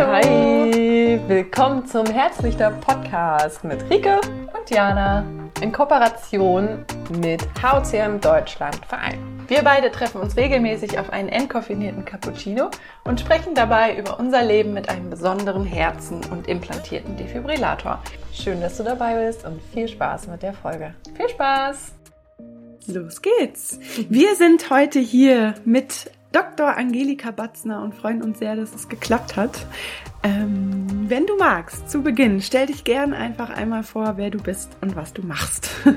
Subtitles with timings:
[0.00, 0.12] Hallo.
[0.12, 1.20] Hi.
[1.28, 4.18] Willkommen zum Herzlichter Podcast mit Rike
[4.58, 5.26] und Jana
[5.60, 6.86] in Kooperation
[7.20, 9.18] mit HCM Deutschland Verein.
[9.46, 12.70] Wir beide treffen uns regelmäßig auf einen entkoffinierten Cappuccino
[13.04, 18.02] und sprechen dabei über unser Leben mit einem besonderen Herzen und implantierten Defibrillator.
[18.32, 20.94] Schön, dass du dabei bist und viel Spaß mit der Folge.
[21.14, 21.92] Viel Spaß!
[22.86, 23.78] Los geht's!
[24.08, 26.76] Wir sind heute hier mit Dr.
[26.76, 29.66] Angelika Batzner und freuen uns sehr, dass es geklappt hat.
[30.22, 34.76] Ähm, wenn du magst, zu Beginn, stell dich gern einfach einmal vor, wer du bist
[34.80, 35.70] und was du machst.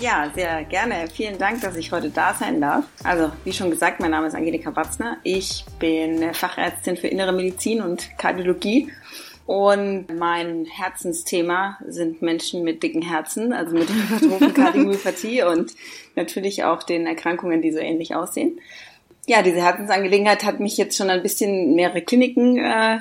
[0.00, 1.08] Ja, sehr gerne.
[1.12, 2.84] Vielen Dank, dass ich heute da sein darf.
[3.02, 5.16] Also, wie schon gesagt, mein Name ist Angelika Batzner.
[5.24, 8.92] Ich bin Fachärztin für Innere Medizin und Kardiologie.
[9.44, 15.72] Und mein Herzensthema sind Menschen mit dicken Herzen, also mit hypertrophen Kardiomyopathie und
[16.14, 18.60] natürlich auch den Erkrankungen, die so ähnlich aussehen
[19.28, 22.98] ja, diese Herzensangelegenheit hat mich jetzt schon ein bisschen mehrere Kliniken äh,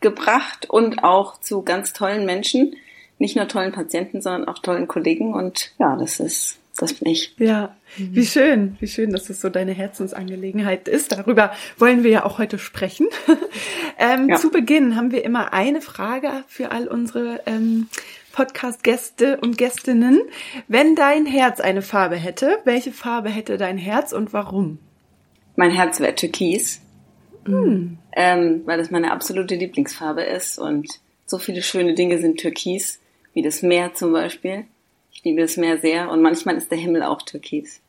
[0.00, 2.74] gebracht und auch zu ganz tollen Menschen.
[3.18, 5.34] Nicht nur tollen Patienten, sondern auch tollen Kollegen.
[5.34, 7.32] Und ja, das ist, das bin ich.
[7.38, 11.12] Ja, wie schön, wie schön, dass es so deine Herzensangelegenheit ist.
[11.12, 13.06] Darüber wollen wir ja auch heute sprechen.
[13.98, 14.36] ähm, ja.
[14.36, 17.86] Zu Beginn haben wir immer eine Frage für all unsere ähm,
[18.32, 20.22] Podcast-Gäste und Gästinnen.
[20.66, 24.78] Wenn dein Herz eine Farbe hätte, welche Farbe hätte dein Herz und warum?
[25.58, 26.80] Mein Herz wäre Türkis,
[27.44, 27.98] mhm.
[28.12, 33.00] ähm, weil das meine absolute Lieblingsfarbe ist und so viele schöne Dinge sind Türkis,
[33.34, 34.66] wie das Meer zum Beispiel.
[35.10, 37.80] Ich liebe das Meer sehr und manchmal ist der Himmel auch Türkis.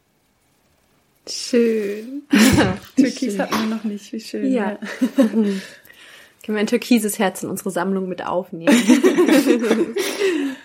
[1.30, 2.24] Schön.
[2.96, 4.52] Türkis hatten wir noch nicht, wie schön.
[4.52, 4.72] Ja.
[4.72, 4.80] ja.
[5.16, 5.62] Können
[6.48, 8.76] wir ein türkises Herz in unsere Sammlung mit aufnehmen.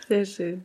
[0.09, 0.65] Sehr schön.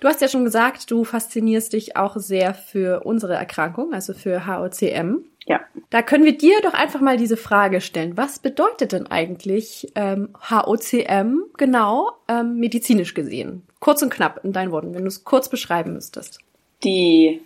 [0.00, 4.46] Du hast ja schon gesagt, du faszinierst dich auch sehr für unsere Erkrankung, also für
[4.46, 5.24] HOCM.
[5.48, 5.60] Ja.
[5.88, 8.18] Da können wir dir doch einfach mal diese Frage stellen.
[8.18, 13.62] Was bedeutet denn eigentlich ähm, HOCM genau ähm, medizinisch gesehen?
[13.80, 16.40] Kurz und knapp in deinen Worten, wenn du es kurz beschreiben müsstest.
[16.84, 17.40] Die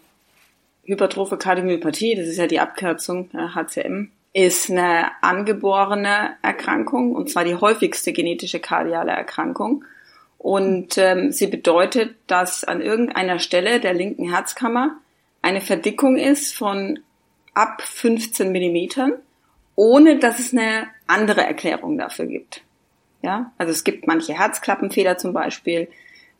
[0.82, 7.44] hypertrophe Kardiomyopathie, das ist ja die Abkürzung äh, HCM, ist eine angeborene Erkrankung und zwar
[7.44, 9.84] die häufigste genetische kardiale Erkrankung.
[10.38, 14.96] Und ähm, sie bedeutet, dass an irgendeiner Stelle der linken Herzkammer
[15.40, 16.98] eine Verdickung ist von
[17.54, 19.14] ab 15 Millimetern,
[19.74, 22.62] ohne dass es eine andere Erklärung dafür gibt.
[23.22, 25.88] Ja, also es gibt manche Herzklappenfehler zum Beispiel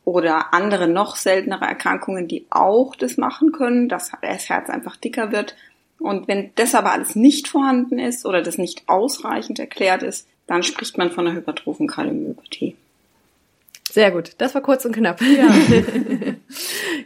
[0.05, 5.31] oder andere noch seltenere Erkrankungen, die auch das machen können, dass das Herz einfach dicker
[5.31, 5.57] wird.
[6.01, 10.65] Und wenn das aber alles nicht vorhanden ist oder das nicht ausreichend erklärt ist, dann
[10.65, 12.77] spricht man von einer hypertrophen Kardiomyopathie.
[13.93, 14.31] Sehr gut.
[14.39, 15.21] Das war kurz und knapp.
[15.21, 15.49] Ja.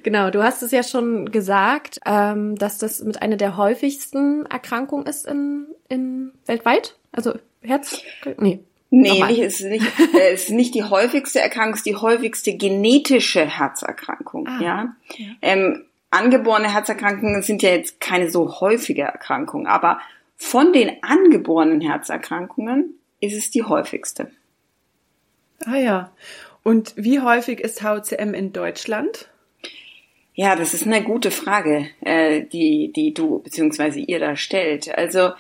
[0.05, 0.31] genau.
[0.31, 5.27] Du hast es ja schon gesagt, ähm, dass das mit einer der häufigsten Erkrankungen ist
[5.27, 6.95] in, in weltweit.
[7.11, 8.03] Also Herz.
[8.39, 8.61] Nee.
[8.91, 12.57] Nee, nicht, es, ist nicht, äh, ist nicht die häufigste Erkrankung, es ist die häufigste
[12.57, 14.47] genetische Herzerkrankung.
[14.47, 14.97] Ah, ja.
[15.17, 15.27] ja.
[15.43, 19.99] Ähm, angeborene Herzerkrankungen sind ja jetzt keine so häufige Erkrankung, aber
[20.37, 24.31] von den angeborenen Herzerkrankungen ist es die häufigste.
[25.65, 26.13] Ah ja.
[26.67, 29.29] Und wie häufig ist HCM in Deutschland?
[30.35, 34.01] Ja, das ist eine gute Frage, äh, die, die du bzw.
[34.01, 34.93] ihr da stellt.
[34.93, 35.31] Also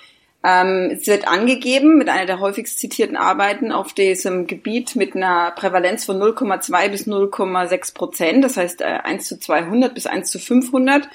[0.44, 5.50] ähm, es wird angegeben mit einer der häufigst zitierten Arbeiten auf diesem Gebiet mit einer
[5.50, 10.38] Prävalenz von 0,2 bis 0,6 Prozent, das heißt äh, 1 zu 200 bis 1 zu
[10.38, 11.08] 500.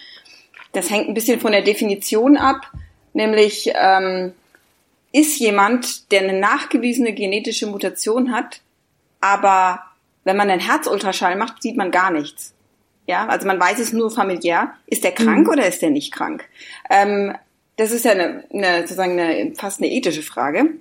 [0.74, 2.70] Das hängt ein bisschen von der Definition ab,
[3.14, 4.34] nämlich ähm,
[5.14, 8.60] ist jemand, der eine nachgewiesene genetische Mutation hat,
[9.22, 9.86] aber
[10.24, 12.54] wenn man einen Herzultraschall macht, sieht man gar nichts.
[13.08, 14.74] Ja, also man weiß es nur familiär.
[14.86, 15.54] Ist der krank mhm.
[15.54, 16.46] oder ist der nicht krank?
[16.90, 17.36] Ähm,
[17.78, 20.76] das ist ja eine, eine, sozusagen eine, fast eine ethische Frage,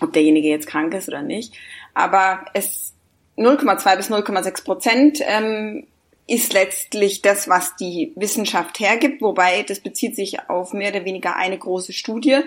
[0.00, 1.54] ob derjenige jetzt krank ist oder nicht.
[1.94, 2.94] Aber es
[3.36, 5.86] 0,2 bis 0,6 Prozent ähm,
[6.26, 11.36] ist letztlich das, was die Wissenschaft hergibt, wobei das bezieht sich auf mehr oder weniger
[11.36, 12.40] eine große Studie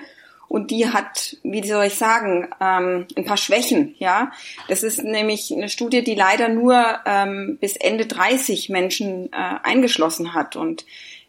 [0.51, 3.95] und die hat, wie soll ich sagen, ähm, ein paar Schwächen.
[4.00, 4.33] Ja,
[4.68, 10.33] das ist nämlich eine Studie, die leider nur ähm, bis Ende 30 Menschen äh, eingeschlossen
[10.33, 10.86] hat und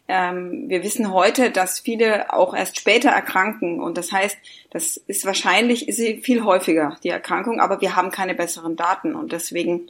[0.09, 4.37] ähm, wir wissen heute, dass viele auch erst später erkranken und das heißt,
[4.71, 9.15] das ist wahrscheinlich ist sie viel häufiger die Erkrankung, aber wir haben keine besseren Daten
[9.15, 9.89] und deswegen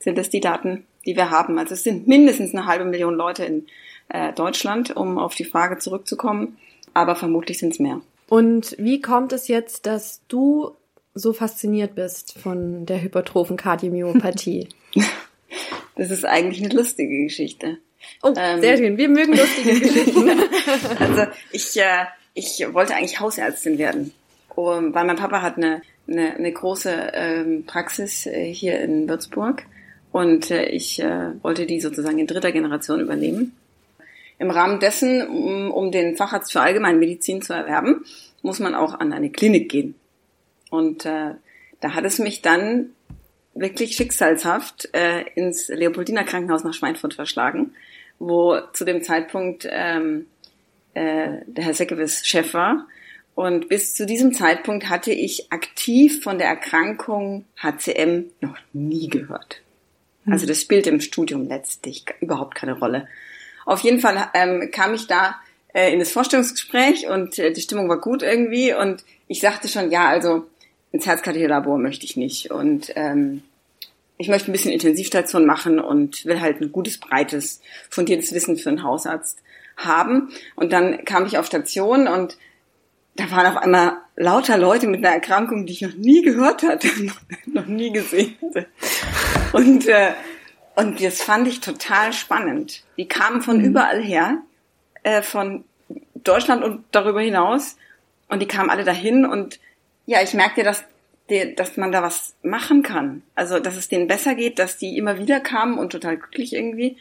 [0.00, 1.60] sind das die Daten, die wir haben.
[1.60, 3.66] Also es sind mindestens eine halbe Million Leute in
[4.08, 6.58] äh, Deutschland, um auf die Frage zurückzukommen,
[6.92, 8.00] aber vermutlich sind es mehr.
[8.28, 10.72] Und wie kommt es jetzt, dass du
[11.14, 14.68] so fasziniert bist von der hypertrophen Kardiomyopathie?
[15.96, 17.78] Das ist eigentlich eine lustige Geschichte.
[18.22, 18.96] Oh, ähm, sehr schön.
[18.98, 20.30] Wir mögen lustige Geschichten.
[21.00, 22.04] also ich, äh,
[22.34, 24.12] ich wollte eigentlich Hausärztin werden,
[24.54, 29.64] um, weil mein Papa hat eine eine, eine große ähm, Praxis äh, hier in Würzburg
[30.12, 33.54] und äh, ich äh, wollte die sozusagen in dritter Generation übernehmen.
[34.38, 38.04] Im Rahmen dessen, um, um den Facharzt für Allgemeinmedizin zu erwerben,
[38.42, 39.94] muss man auch an eine Klinik gehen.
[40.70, 41.34] Und äh,
[41.80, 42.90] da hat es mich dann
[43.54, 47.72] wirklich schicksalshaft äh, ins Leopoldiner Krankenhaus nach Schweinfurt verschlagen,
[48.18, 50.26] wo zu dem Zeitpunkt ähm,
[50.94, 52.86] äh, der Herr Seckewitz Chef war.
[53.34, 59.62] Und bis zu diesem Zeitpunkt hatte ich aktiv von der Erkrankung HCM noch nie gehört.
[60.26, 63.06] Also das spielt im Studium letztlich überhaupt keine Rolle.
[63.68, 65.36] Auf jeden Fall ähm, kam ich da
[65.74, 69.90] äh, in das Vorstellungsgespräch und äh, die Stimmung war gut irgendwie und ich sagte schon,
[69.90, 70.46] ja, also
[70.90, 73.42] ins Herzkatheterlabor möchte ich nicht und ähm,
[74.16, 77.60] ich möchte ein bisschen Intensivstation machen und will halt ein gutes, breites,
[77.90, 79.42] fundiertes Wissen für einen Hausarzt
[79.76, 80.30] haben.
[80.56, 82.38] Und dann kam ich auf Station und
[83.16, 86.88] da waren auf einmal lauter Leute mit einer Erkrankung, die ich noch nie gehört hatte,
[87.46, 88.66] noch nie gesehen hatte.
[89.52, 90.12] Und, äh,
[90.78, 92.84] und das fand ich total spannend.
[92.96, 93.64] Die kamen von mhm.
[93.64, 94.38] überall her,
[95.02, 95.64] äh, von
[96.14, 97.76] Deutschland und darüber hinaus.
[98.28, 99.58] Und die kamen alle dahin und
[100.06, 100.84] ja, ich merkte, dass
[101.30, 103.22] die, dass man da was machen kann.
[103.34, 106.96] Also, dass es denen besser geht, dass die immer wieder kamen und total glücklich irgendwie.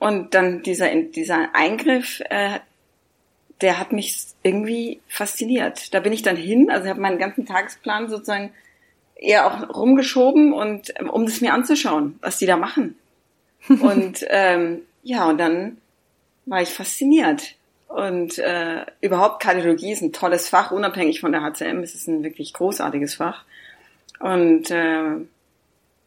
[0.00, 2.58] Und dann dieser, dieser Eingriff, äh,
[3.60, 5.94] der hat mich irgendwie fasziniert.
[5.94, 8.52] Da bin ich dann hin, also ich habe meinen ganzen Tagesplan sozusagen
[9.14, 12.96] eher auch rumgeschoben und ähm, um das mir anzuschauen, was die da machen.
[13.80, 15.78] und ähm, ja, und dann
[16.46, 17.54] war ich fasziniert.
[17.88, 21.82] Und äh, überhaupt Kardiologie ist ein tolles Fach, unabhängig von der HCM.
[21.82, 23.44] Es ist ein wirklich großartiges Fach.
[24.18, 25.16] Und äh,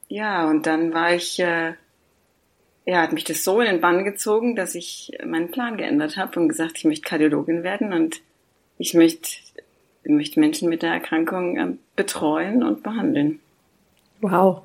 [0.08, 1.74] ja, und dann war ich, äh,
[2.86, 6.40] ja, hat mich das so in den Bann gezogen, dass ich meinen Plan geändert habe
[6.40, 8.22] und gesagt, ich möchte Kardiologin werden und
[8.78, 9.30] ich möchte,
[10.04, 13.40] ich möchte Menschen mit der Erkrankung äh, betreuen und behandeln.
[14.22, 14.64] Wow.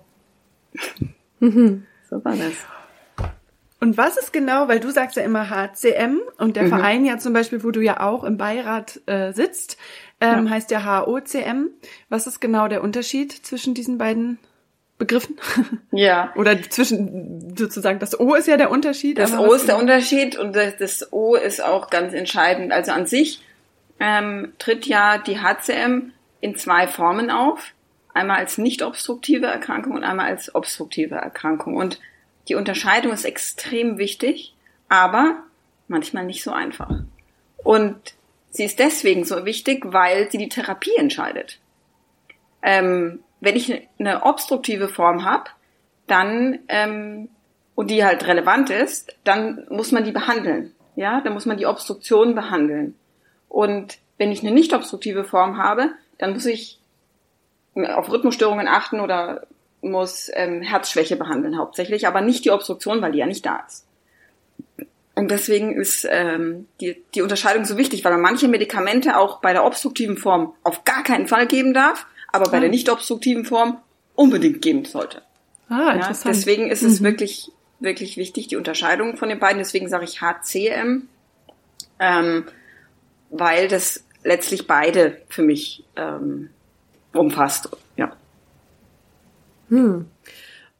[1.41, 2.55] so war das.
[3.81, 6.69] Und was ist genau, weil du sagst ja immer HCM und der mhm.
[6.69, 9.79] Verein ja zum Beispiel, wo du ja auch im Beirat äh, sitzt,
[10.21, 10.51] ähm, ja.
[10.51, 11.69] heißt ja HOCM.
[12.11, 14.39] Was ist genau der Unterschied zwischen diesen beiden
[14.99, 15.39] Begriffen?
[15.93, 16.33] Ja.
[16.37, 19.19] Oder zwischen sozusagen das O ist ja der Unterschied.
[19.19, 22.73] Das O ist der Unterschied und das, das, O ist auch ganz entscheidend.
[22.73, 23.43] Also an sich
[23.99, 27.73] ähm, tritt ja die HCM in zwei Formen auf.
[28.13, 31.77] Einmal als nicht obstruktive Erkrankung und einmal als obstruktive Erkrankung.
[31.77, 31.99] Und
[32.51, 34.55] die Unterscheidung ist extrem wichtig,
[34.89, 35.45] aber
[35.87, 36.91] manchmal nicht so einfach.
[37.63, 38.15] Und
[38.51, 41.61] sie ist deswegen so wichtig, weil sie die Therapie entscheidet.
[42.63, 45.45] Ähm, wenn ich eine obstruktive Form habe,
[46.09, 47.29] dann ähm,
[47.77, 50.75] und die halt relevant ist, dann muss man die behandeln.
[50.97, 52.97] Ja, dann muss man die Obstruktion behandeln.
[53.49, 56.81] Und wenn ich eine nicht obstruktive Form habe, dann muss ich
[57.77, 59.47] auf Rhythmusstörungen achten oder
[59.83, 63.87] muss ähm, Herzschwäche behandeln hauptsächlich, aber nicht die Obstruktion, weil die ja nicht da ist.
[65.15, 69.53] Und deswegen ist ähm, die, die Unterscheidung so wichtig, weil man manche Medikamente auch bei
[69.53, 72.61] der obstruktiven Form auf gar keinen Fall geben darf, aber bei ah.
[72.61, 73.79] der nicht obstruktiven Form
[74.15, 75.23] unbedingt geben sollte.
[75.69, 76.25] Ah, interessant.
[76.25, 77.05] Ja, deswegen ist es mhm.
[77.05, 79.59] wirklich, wirklich wichtig, die Unterscheidung von den beiden.
[79.59, 81.03] Deswegen sage ich HCM,
[81.99, 82.45] ähm,
[83.31, 86.51] weil das letztlich beide für mich ähm,
[87.13, 87.69] umfasst.
[89.71, 90.07] Hm.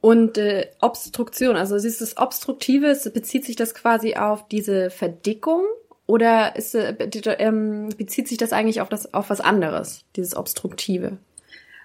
[0.01, 5.65] Und äh, Obstruktion, also du das Obstruktive, bezieht sich das quasi auf diese Verdickung
[6.07, 6.95] oder ist, äh,
[7.39, 11.19] ähm, bezieht sich das eigentlich auf, das, auf was anderes, dieses Obstruktive?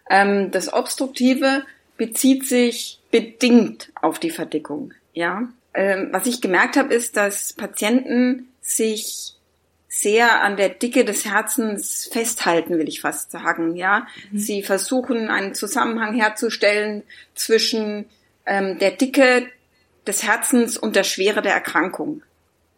[0.09, 1.63] Ähm, das Obstruktive
[1.97, 4.93] bezieht sich bedingt auf die Verdickung.
[5.13, 9.34] Ja, ähm, was ich gemerkt habe, ist, dass Patienten sich
[9.99, 13.75] sehr an der Dicke des Herzens festhalten, will ich fast sagen.
[13.75, 14.37] Ja, mhm.
[14.37, 18.05] sie versuchen einen Zusammenhang herzustellen zwischen
[18.45, 19.47] ähm, der Dicke
[20.05, 22.21] des Herzens und der Schwere der Erkrankung.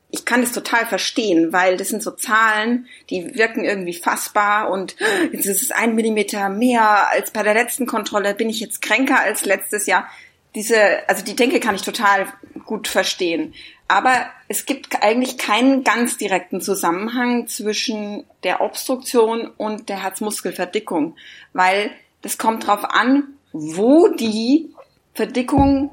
[0.09, 4.95] Ich kann das total verstehen, weil das sind so Zahlen, die wirken irgendwie fassbar und
[5.33, 8.33] jetzt ist es ein Millimeter mehr als bei der letzten Kontrolle.
[8.33, 10.07] Bin ich jetzt kränker als letztes Jahr?
[10.55, 10.77] Diese,
[11.09, 12.27] also die Denke kann ich total
[12.65, 13.53] gut verstehen.
[13.87, 21.15] Aber es gibt eigentlich keinen ganz direkten Zusammenhang zwischen der Obstruktion und der Herzmuskelverdickung,
[21.53, 21.91] weil
[22.21, 24.73] das kommt darauf an, wo die
[25.13, 25.91] Verdickung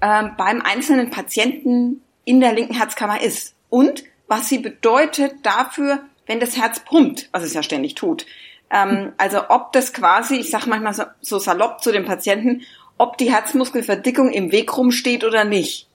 [0.00, 6.40] äh, beim einzelnen Patienten in der linken Herzkammer ist und was sie bedeutet dafür, wenn
[6.40, 8.26] das Herz pumpt, was es ja ständig tut.
[8.70, 12.62] Ähm, also ob das quasi, ich sage manchmal so, salopp zu den Patienten,
[12.96, 15.88] ob die Herzmuskelverdickung im Weg rumsteht oder nicht.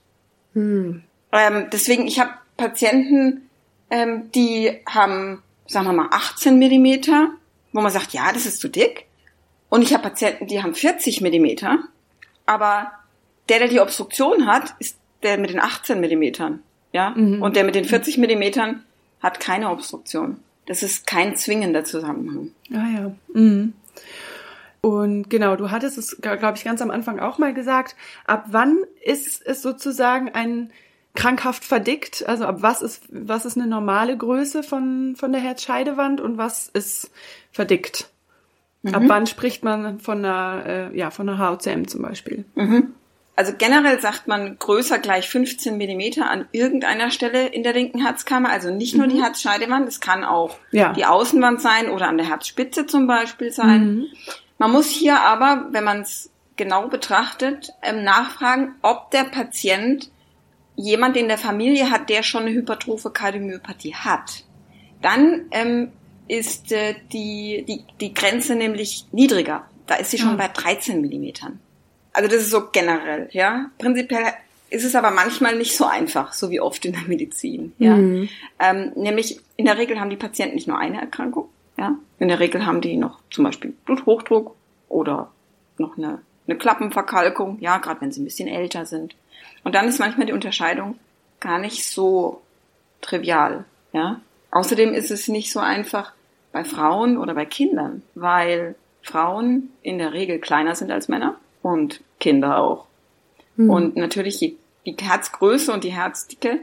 [0.54, 1.04] Hm.
[1.32, 3.50] Ähm, deswegen, ich habe Patienten,
[3.90, 7.30] ähm, die haben, sagen wir mal, 18 Millimeter,
[7.74, 9.06] wo man sagt, ja, das ist zu dick.
[9.70, 11.80] Und ich habe Patienten, die haben 40 Millimeter,
[12.46, 12.92] aber
[13.50, 16.64] der, der die Obstruktion hat, ist der mit den 18 Millimetern.
[16.92, 17.12] Ja?
[17.12, 17.42] Mhm.
[17.42, 18.84] Und der mit den 40 Millimetern
[19.22, 20.38] hat keine Obstruktion.
[20.66, 22.52] Das ist kein zwingender Zusammenhang.
[22.72, 23.12] Ah ja.
[23.34, 23.74] Mhm.
[24.82, 27.96] Und genau, du hattest es, glaube ich, ganz am Anfang auch mal gesagt.
[28.26, 30.72] Ab wann ist es sozusagen ein
[31.16, 32.28] krankhaft verdickt?
[32.28, 36.68] Also ab was ist, was ist eine normale Größe von, von der Herzscheidewand und was
[36.68, 37.12] ist
[37.52, 38.10] verdickt?
[38.82, 38.96] Mhm.
[38.96, 42.46] Ab wann spricht man von einer, äh, ja, von einer HOCM zum Beispiel?
[42.56, 42.94] Mhm.
[43.36, 48.50] Also generell sagt man größer gleich 15 Millimeter an irgendeiner Stelle in der linken Herzkammer.
[48.50, 49.12] Also nicht nur mhm.
[49.12, 50.92] die Herzscheidewand, es kann auch ja.
[50.92, 53.96] die Außenwand sein oder an der Herzspitze zum Beispiel sein.
[53.96, 54.06] Mhm.
[54.58, 60.12] Man muss hier aber, wenn man es genau betrachtet, ähm, nachfragen, ob der Patient
[60.80, 64.46] jemand in der Familie hat, der schon eine hypertrophe Kardiomyopathie hat.
[65.02, 65.92] Dann ähm,
[66.28, 69.68] ist äh, die, die, die Grenze nämlich niedriger.
[69.88, 70.36] Da ist sie schon ja.
[70.36, 71.60] bei 13 Millimetern.
[72.14, 73.70] Also das ist so generell, ja.
[73.78, 74.24] Prinzipiell
[74.70, 77.96] ist es aber manchmal nicht so einfach, so wie oft in der Medizin, ja.
[77.96, 78.30] Mhm.
[78.60, 81.96] Ähm, nämlich in der Regel haben die Patienten nicht nur eine Erkrankung, ja.
[82.20, 84.56] In der Regel haben die noch zum Beispiel Bluthochdruck
[84.88, 85.32] oder
[85.78, 89.16] noch eine, eine Klappenverkalkung, ja, gerade wenn sie ein bisschen älter sind.
[89.64, 91.00] Und dann ist manchmal die Unterscheidung
[91.40, 92.42] gar nicht so
[93.02, 94.20] trivial, ja.
[94.52, 96.14] Außerdem ist es nicht so einfach
[96.52, 102.02] bei Frauen oder bei Kindern, weil Frauen in der Regel kleiner sind als Männer und
[102.20, 102.86] Kinder auch.
[103.56, 103.70] Mhm.
[103.70, 106.60] Und natürlich die, die Herzgröße und die Herzdicke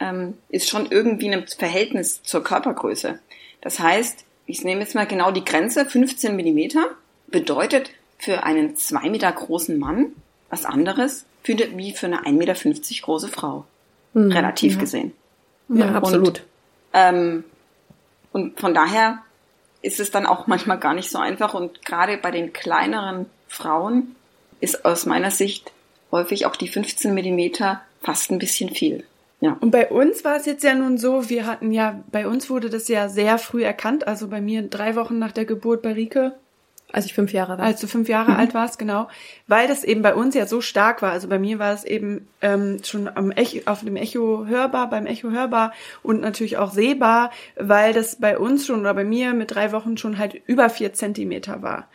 [0.00, 3.20] ähm, ist schon irgendwie ein Verhältnis zur Körpergröße.
[3.60, 6.84] Das heißt, ich nehme jetzt mal genau die Grenze, 15 Millimeter
[7.28, 10.12] bedeutet für einen zwei Meter großen Mann
[10.48, 12.54] was anderes für, wie für eine 1,50 Meter
[13.02, 13.64] große Frau.
[14.12, 14.32] Mhm.
[14.32, 14.80] Relativ ja.
[14.80, 15.12] gesehen.
[15.68, 16.40] Ja, absolut.
[16.40, 16.44] Und,
[16.94, 17.44] ähm,
[18.32, 19.22] und von daher
[19.82, 21.54] ist es dann auch manchmal gar nicht so einfach.
[21.54, 24.16] Und gerade bei den kleineren Frauen
[24.60, 25.72] ist aus meiner Sicht
[26.12, 29.04] häufig auch die 15 Millimeter fast ein bisschen viel.
[29.40, 29.56] Ja.
[29.60, 32.68] Und bei uns war es jetzt ja nun so, wir hatten ja, bei uns wurde
[32.68, 36.34] das ja sehr früh erkannt, also bei mir drei Wochen nach der Geburt bei Rike.
[36.92, 37.64] Als ich fünf Jahre war.
[37.64, 38.36] Als du fünf Jahre mhm.
[38.36, 39.08] alt warst, genau.
[39.46, 41.12] Weil das eben bei uns ja so stark war.
[41.12, 45.06] Also bei mir war es eben ähm, schon am Echo, auf dem Echo hörbar, beim
[45.06, 49.54] Echo hörbar und natürlich auch sehbar, weil das bei uns schon oder bei mir mit
[49.54, 51.88] drei Wochen schon halt über vier Zentimeter war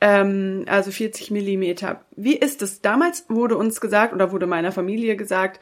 [0.00, 2.02] ähm, also 40 Millimeter.
[2.16, 2.80] Wie ist es?
[2.80, 5.60] Damals wurde uns gesagt oder wurde meiner Familie gesagt,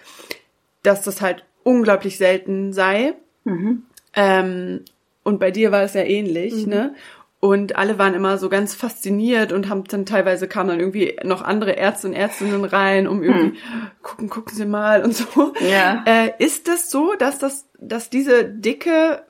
[0.83, 3.15] dass das halt unglaublich selten sei.
[3.45, 3.85] Mhm.
[4.15, 4.85] Ähm,
[5.23, 6.71] und bei dir war es ja ähnlich, mhm.
[6.71, 6.95] ne?
[7.39, 11.43] Und alle waren immer so ganz fasziniert und haben dann teilweise kamen dann irgendwie noch
[11.43, 13.89] andere Ärzte und Ärztinnen rein, um irgendwie hm.
[14.03, 15.53] gucken, gucken Sie mal und so.
[15.61, 16.03] Ja.
[16.07, 19.23] Äh, ist das so, dass das, dass diese Dicke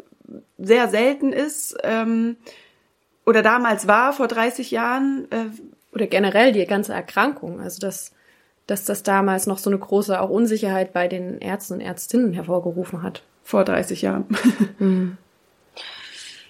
[0.57, 1.77] sehr selten ist?
[1.83, 2.37] Ähm,
[3.25, 5.27] oder damals war, vor 30 Jahren.
[5.31, 5.47] Äh,
[5.93, 7.61] oder generell die ganze Erkrankung.
[7.61, 8.13] Also dass,
[8.69, 13.03] dass das damals noch so eine große auch Unsicherheit bei den Ärzten und Ärztinnen hervorgerufen
[13.03, 13.23] hat.
[13.43, 14.27] Vor 30 Jahren.
[14.79, 15.19] mhm.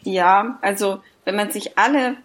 [0.02, 2.16] Ja, also wenn man sich alle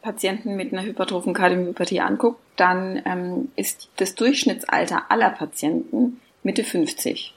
[0.00, 7.34] Patienten mit einer hypertrophen Kardiomyopathie anguckt, dann ähm, ist das Durchschnittsalter aller Patienten Mitte 50.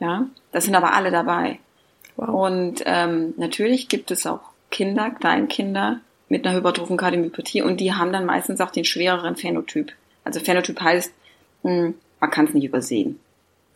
[0.00, 1.58] Ja, das sind aber alle dabei.
[2.16, 2.28] Wow.
[2.50, 4.40] Und ähm, natürlich gibt es auch
[4.70, 9.92] Kinder, Kleinkinder mit einer hypertrophen Kardiomyopathie und die haben dann meistens auch den schwereren Phänotyp.
[10.24, 11.12] Also Phänotyp heißt,
[11.62, 13.20] mh, hm, man kann es nicht übersehen.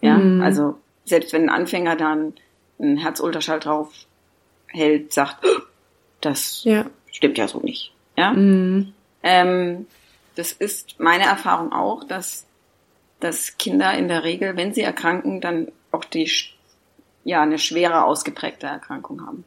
[0.01, 0.41] Ja, mhm.
[0.43, 2.33] also selbst wenn ein Anfänger dann
[2.81, 3.93] einen Herzultraschall drauf
[4.69, 5.45] hält, sagt,
[6.23, 6.87] das ja.
[7.11, 7.93] stimmt ja so nicht.
[8.17, 8.33] Ja.
[8.33, 8.93] Mhm.
[9.23, 9.87] Ähm,
[10.35, 12.47] das ist meine Erfahrung auch, dass,
[13.21, 16.31] dass Kinder in der Regel, wenn sie erkranken, dann auch die
[17.25, 19.45] ja eine schwere ausgeprägte Erkrankung haben.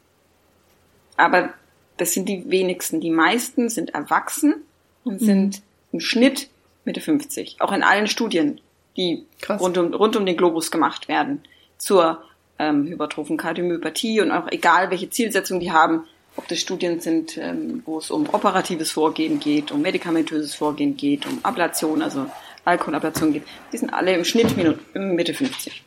[1.17, 1.53] Aber
[1.97, 3.01] das sind die wenigsten.
[3.01, 4.55] Die meisten sind erwachsen
[5.03, 5.25] und mhm.
[5.25, 6.49] sind im Schnitt
[6.83, 7.57] Mitte 50.
[7.59, 8.61] Auch in allen Studien,
[8.95, 11.43] die rund um, rund um den Globus gemacht werden
[11.77, 12.21] zur
[12.59, 16.05] ähm, hypertrophen Kardiomyopathie und auch egal, welche Zielsetzung die haben,
[16.37, 21.25] ob das Studien sind, ähm, wo es um operatives Vorgehen geht, um medikamentöses Vorgehen geht,
[21.25, 22.25] um Ablation, also
[22.65, 23.43] Alkoholablation geht.
[23.71, 24.55] Die sind alle im Schnitt
[24.93, 25.83] Mitte 50.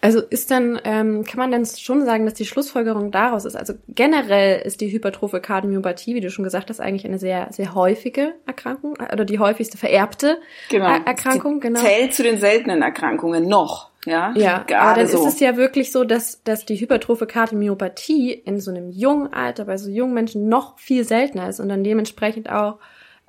[0.00, 3.74] Also ist dann, ähm, kann man dann schon sagen, dass die Schlussfolgerung daraus ist, also
[3.88, 8.34] generell ist die hypertrophe Kardiomyopathie, wie du schon gesagt hast, eigentlich eine sehr, sehr häufige
[8.46, 10.38] Erkrankung oder die häufigste vererbte
[10.68, 10.86] genau.
[11.04, 11.58] Erkrankung.
[11.58, 11.80] Genau.
[11.80, 13.90] Zählt zu den seltenen Erkrankungen noch.
[14.08, 15.26] Ja, ja aber dann so.
[15.26, 19.64] ist es ja wirklich so, dass, dass die hypertrophe Kardiomyopathie in so einem jungen Alter
[19.64, 22.78] bei so jungen Menschen noch viel seltener ist und dann dementsprechend auch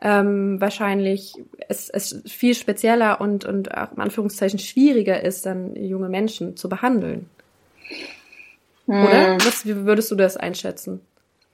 [0.01, 1.33] ähm, wahrscheinlich
[1.67, 6.69] es, es viel spezieller und, und auch in Anführungszeichen schwieriger ist, dann junge Menschen zu
[6.69, 7.29] behandeln.
[8.85, 9.03] Hm.
[9.03, 9.37] Oder?
[9.45, 11.01] Was, wie würdest du das einschätzen?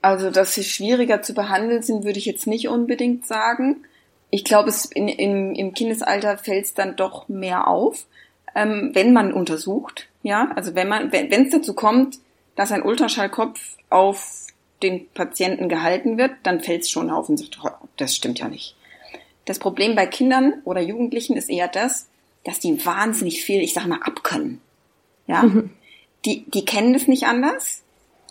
[0.02, 3.84] Also, dass sie schwieriger zu behandeln sind, würde ich jetzt nicht unbedingt sagen.
[4.30, 8.06] Ich glaube, es in, in, im Kindesalter fällt es dann doch mehr auf,
[8.56, 10.08] ähm, wenn man untersucht.
[10.22, 12.18] Ja, also wenn man, wenn es dazu kommt,
[12.56, 13.60] dass ein Ultraschallkopf
[13.90, 14.46] auf
[14.82, 18.48] den Patienten gehalten wird, dann fällt es schon auf und sagt, oh, das stimmt ja
[18.48, 18.74] nicht.
[19.44, 22.08] Das Problem bei Kindern oder Jugendlichen ist eher das,
[22.44, 24.60] dass die wahnsinnig viel, ich sag mal, abkönnen.
[25.26, 25.70] Ja, mhm.
[26.24, 27.82] die, die kennen es nicht anders.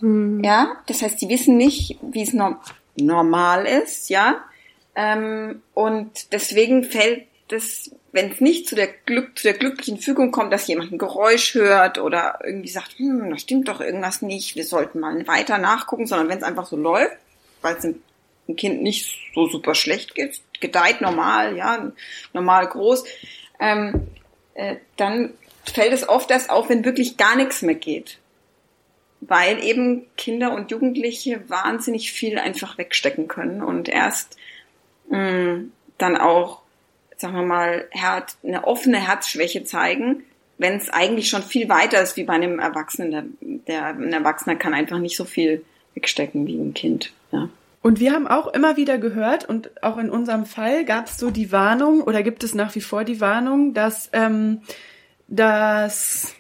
[0.01, 0.43] Mhm.
[0.43, 2.55] Ja, das heißt, die wissen nicht, wie es no
[2.97, 4.09] normal ist.
[4.09, 4.43] Ja,
[4.95, 10.31] ähm, und deswegen fällt das, wenn es nicht zu der Glück, zu der glücklichen Fügung
[10.31, 14.55] kommt, dass jemand ein Geräusch hört oder irgendwie sagt, hm, da stimmt doch irgendwas nicht,
[14.55, 17.17] wir sollten mal weiter nachgucken, sondern wenn es einfach so läuft,
[17.61, 21.91] weil es ein Kind nicht so super schlecht geht, gedeiht normal, ja,
[22.31, 23.03] normal groß,
[23.59, 24.07] ähm,
[24.53, 25.33] äh, dann
[25.65, 28.19] fällt es oft erst auf, wenn wirklich gar nichts mehr geht.
[29.19, 34.37] Weil eben Kinder und Jugendliche wahnsinnig viel einfach wegstecken können und erst
[35.09, 36.61] mh, mm, dann auch,
[37.25, 40.23] sagen wir mal, Herz, eine offene Herzschwäche zeigen,
[40.57, 43.11] wenn es eigentlich schon viel weiter ist wie bei einem Erwachsenen.
[43.11, 45.63] Der, der, ein Erwachsener kann einfach nicht so viel
[45.95, 47.11] wegstecken wie ein Kind.
[47.31, 47.49] Ja.
[47.81, 51.29] Und wir haben auch immer wieder gehört, und auch in unserem Fall gab es so
[51.29, 54.61] die Warnung oder gibt es nach wie vor die Warnung, dass, ähm,
[55.27, 56.35] dass,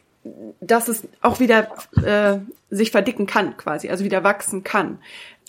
[0.59, 1.67] dass es auch wieder
[2.03, 2.39] äh,
[2.69, 4.99] sich verdicken kann, quasi, also wieder wachsen kann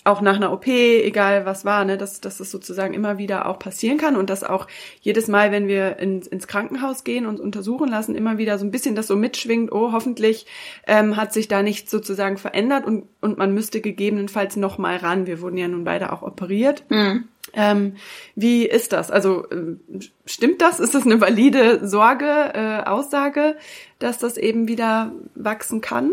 [0.07, 3.59] auch nach einer OP, egal was war, ne, dass, dass das sozusagen immer wieder auch
[3.59, 4.67] passieren kann und dass auch
[5.01, 8.71] jedes Mal, wenn wir in, ins Krankenhaus gehen und untersuchen lassen, immer wieder so ein
[8.71, 10.45] bisschen das so mitschwingt, oh, hoffentlich
[10.87, 15.27] ähm, hat sich da nichts sozusagen verändert und, und man müsste gegebenenfalls noch mal ran.
[15.27, 16.83] Wir wurden ja nun beide auch operiert.
[16.89, 17.25] Mhm.
[17.53, 17.95] Ähm,
[18.35, 19.11] wie ist das?
[19.11, 19.77] Also äh,
[20.25, 20.79] stimmt das?
[20.79, 23.55] Ist das eine valide Sorge, äh, Aussage,
[23.99, 26.11] dass das eben wieder wachsen kann?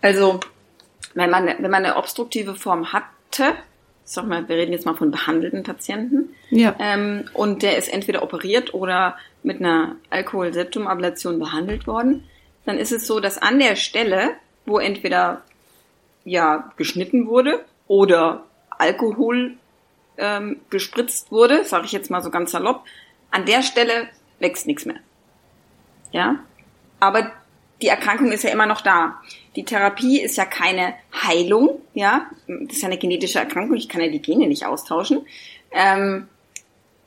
[0.00, 0.40] Also
[1.14, 3.54] wenn man, wenn man eine obstruktive Form hatte,
[4.04, 6.74] sag mal, wir reden jetzt mal von behandelten Patienten, ja.
[6.78, 12.24] ähm, und der ist entweder operiert oder mit einer Alkoholseptumablation behandelt worden,
[12.64, 14.30] dann ist es so, dass an der Stelle,
[14.66, 15.42] wo entweder
[16.24, 19.54] ja geschnitten wurde oder Alkohol
[20.18, 22.84] ähm, gespritzt wurde, sage ich jetzt mal so ganz salopp,
[23.30, 24.98] an der Stelle wächst nichts mehr.
[26.12, 26.40] Ja,
[27.00, 27.32] aber
[27.80, 29.20] die Erkrankung ist ja immer noch da.
[29.56, 32.26] Die Therapie ist ja keine Heilung, ja.
[32.46, 33.76] Das ist ja eine genetische Erkrankung.
[33.76, 35.26] Ich kann ja die Gene nicht austauschen.
[35.70, 36.28] Ähm,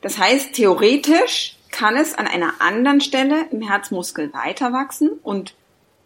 [0.00, 5.54] das heißt, theoretisch kann es an einer anderen Stelle im Herzmuskel weiter wachsen und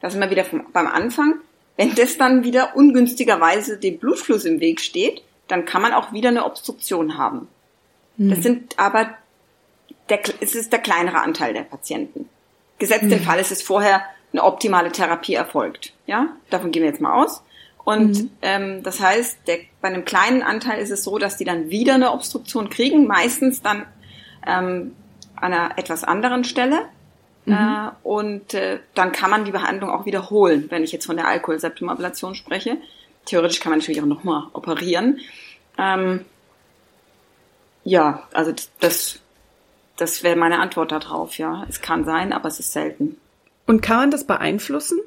[0.00, 1.34] das sind wir wieder vom, beim Anfang.
[1.76, 6.30] Wenn das dann wieder ungünstigerweise dem Blutfluss im Weg steht, dann kann man auch wieder
[6.30, 7.48] eine Obstruktion haben.
[8.16, 8.30] Mhm.
[8.30, 8.42] Das hm.
[8.42, 9.14] sind aber
[10.08, 12.28] der, es ist der kleinere Anteil der Patienten.
[12.78, 13.10] Gesetzt mhm.
[13.10, 15.92] den Fall, ist es vorher eine optimale Therapie erfolgt.
[16.06, 17.42] Ja, davon gehen wir jetzt mal aus.
[17.84, 18.30] Und mhm.
[18.42, 21.94] ähm, das heißt, der, bei einem kleinen Anteil ist es so, dass die dann wieder
[21.94, 23.86] eine Obstruktion kriegen, meistens dann
[24.46, 24.94] ähm,
[25.36, 26.82] an einer etwas anderen Stelle.
[27.46, 27.54] Mhm.
[27.54, 31.26] Äh, und äh, dann kann man die Behandlung auch wiederholen, wenn ich jetzt von der
[31.26, 32.76] Alkoholseptumablation spreche.
[33.24, 35.20] Theoretisch kann man natürlich auch nochmal operieren.
[35.78, 36.24] Ähm,
[37.84, 39.20] ja, also das,
[39.96, 41.64] das wäre meine Antwort darauf, ja.
[41.68, 43.16] Es kann sein, aber es ist selten.
[43.70, 44.98] Und kann man das beeinflussen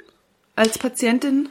[0.55, 1.49] als Patientin?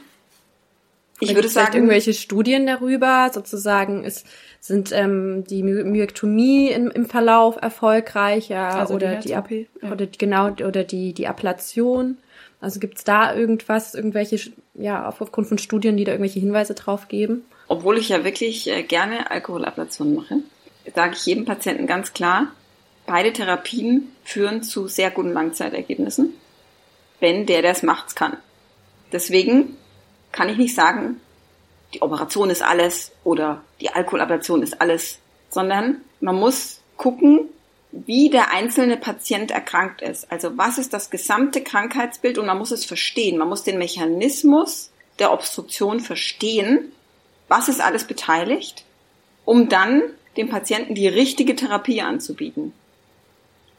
[1.19, 4.25] Ich würde sagen, irgendwelche Studien darüber, sozusagen, ist,
[4.59, 9.91] sind ähm, die Myektomie im, im Verlauf erfolgreicher also oder die, die ja.
[9.91, 12.17] oder genau oder die die Ablation.
[12.59, 17.09] Also gibt es da irgendwas, irgendwelche, ja, aufgrund von Studien, die da irgendwelche Hinweise drauf
[17.09, 17.43] geben?
[17.67, 20.37] Obwohl ich ja wirklich äh, gerne Alkoholablationen mache,
[20.95, 22.47] sage ich jedem Patienten ganz klar,
[23.05, 26.33] beide Therapien führen zu sehr guten Langzeitergebnissen
[27.23, 28.35] wenn der, der es macht, kann.
[29.13, 29.77] Deswegen
[30.33, 31.21] kann ich nicht sagen,
[31.93, 37.47] die Operation ist alles oder die Alkoholablation ist alles, sondern man muss gucken,
[37.93, 40.29] wie der einzelne Patient erkrankt ist.
[40.33, 43.37] Also was ist das gesamte Krankheitsbild und man muss es verstehen.
[43.37, 46.91] Man muss den Mechanismus der Obstruktion verstehen,
[47.47, 48.83] was ist alles beteiligt,
[49.45, 50.01] um dann
[50.35, 52.73] dem Patienten die richtige Therapie anzubieten.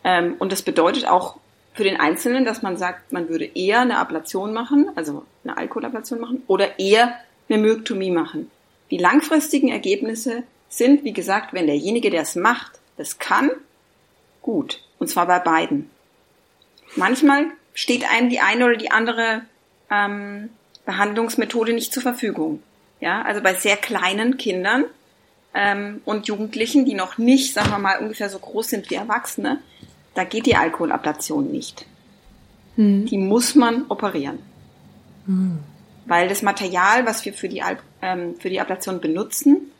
[0.03, 1.37] Ähm, und das bedeutet auch
[1.75, 6.21] für den Einzelnen, dass man sagt, man würde eher eine Ablation machen, also eine Alkoholablation
[6.21, 8.51] machen, oder eher eine Myoktomie machen.
[8.91, 13.51] Die langfristigen Ergebnisse sind, wie gesagt, wenn derjenige, der es macht, das kann,
[14.41, 14.81] gut.
[15.01, 15.91] Und zwar bei beiden.
[16.95, 19.43] Manchmal steht einem die eine oder die andere
[19.91, 20.51] ähm,
[20.87, 22.63] Behandlungsmethode nicht zur Verfügung.
[23.01, 24.85] Ja, also bei sehr kleinen Kindern
[25.55, 29.59] ähm, und Jugendlichen, die noch nicht, sagen wir mal, ungefähr so groß sind wie Erwachsene,
[30.15, 31.87] da geht die Alkoholablation nicht.
[32.77, 33.07] Hm.
[33.07, 34.39] Die muss man operieren.
[35.27, 35.61] Hm.
[36.07, 37.63] weil das Material, was wir für die,
[38.03, 39.71] ähm, für die Ablation benutzen,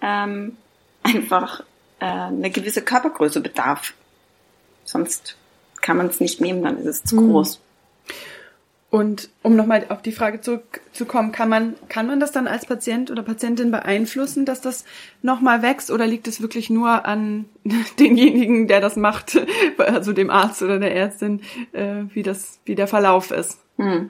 [0.00, 0.56] ähm,
[1.02, 1.60] einfach
[2.00, 3.92] äh, eine gewisse Körpergröße bedarf.
[4.84, 5.36] Sonst
[5.80, 7.32] kann man es nicht nehmen, dann ist es zu mhm.
[7.32, 7.60] groß.
[8.96, 13.10] Und um nochmal auf die Frage zurückzukommen, kann man, kann man das dann als Patient
[13.10, 14.86] oder Patientin beeinflussen, dass das
[15.20, 17.44] nochmal wächst oder liegt es wirklich nur an
[18.00, 19.38] denjenigen, der das macht,
[19.76, 23.60] also dem Arzt oder der Ärztin, äh, wie das, wie der Verlauf ist?
[23.76, 24.08] Hm.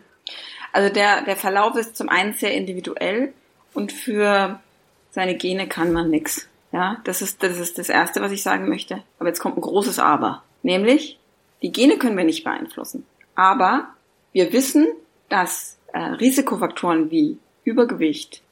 [0.72, 3.32] Also der, der Verlauf ist zum einen sehr individuell
[3.74, 4.60] und für
[5.10, 6.48] seine Gene kann man nix.
[6.70, 9.02] Ja, das ist, das ist das erste, was ich sagen möchte.
[9.18, 10.44] Aber jetzt kommt ein großes Aber.
[10.62, 11.18] Nämlich,
[11.60, 13.04] die Gene können wir nicht beeinflussen.
[13.34, 13.88] Aber
[14.36, 14.86] wir wissen,
[15.30, 18.42] dass äh, Risikofaktoren wie Übergewicht,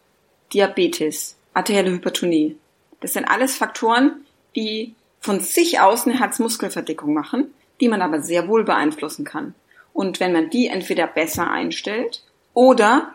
[0.55, 2.57] Diabetes, arterielle Hypertonie,
[3.01, 4.25] das sind alles Faktoren,
[4.57, 9.55] die von sich aus eine Herzmuskelverdickung machen, die man aber sehr wohl beeinflussen kann.
[9.93, 12.23] Und wenn man die entweder besser einstellt
[12.55, 13.13] oder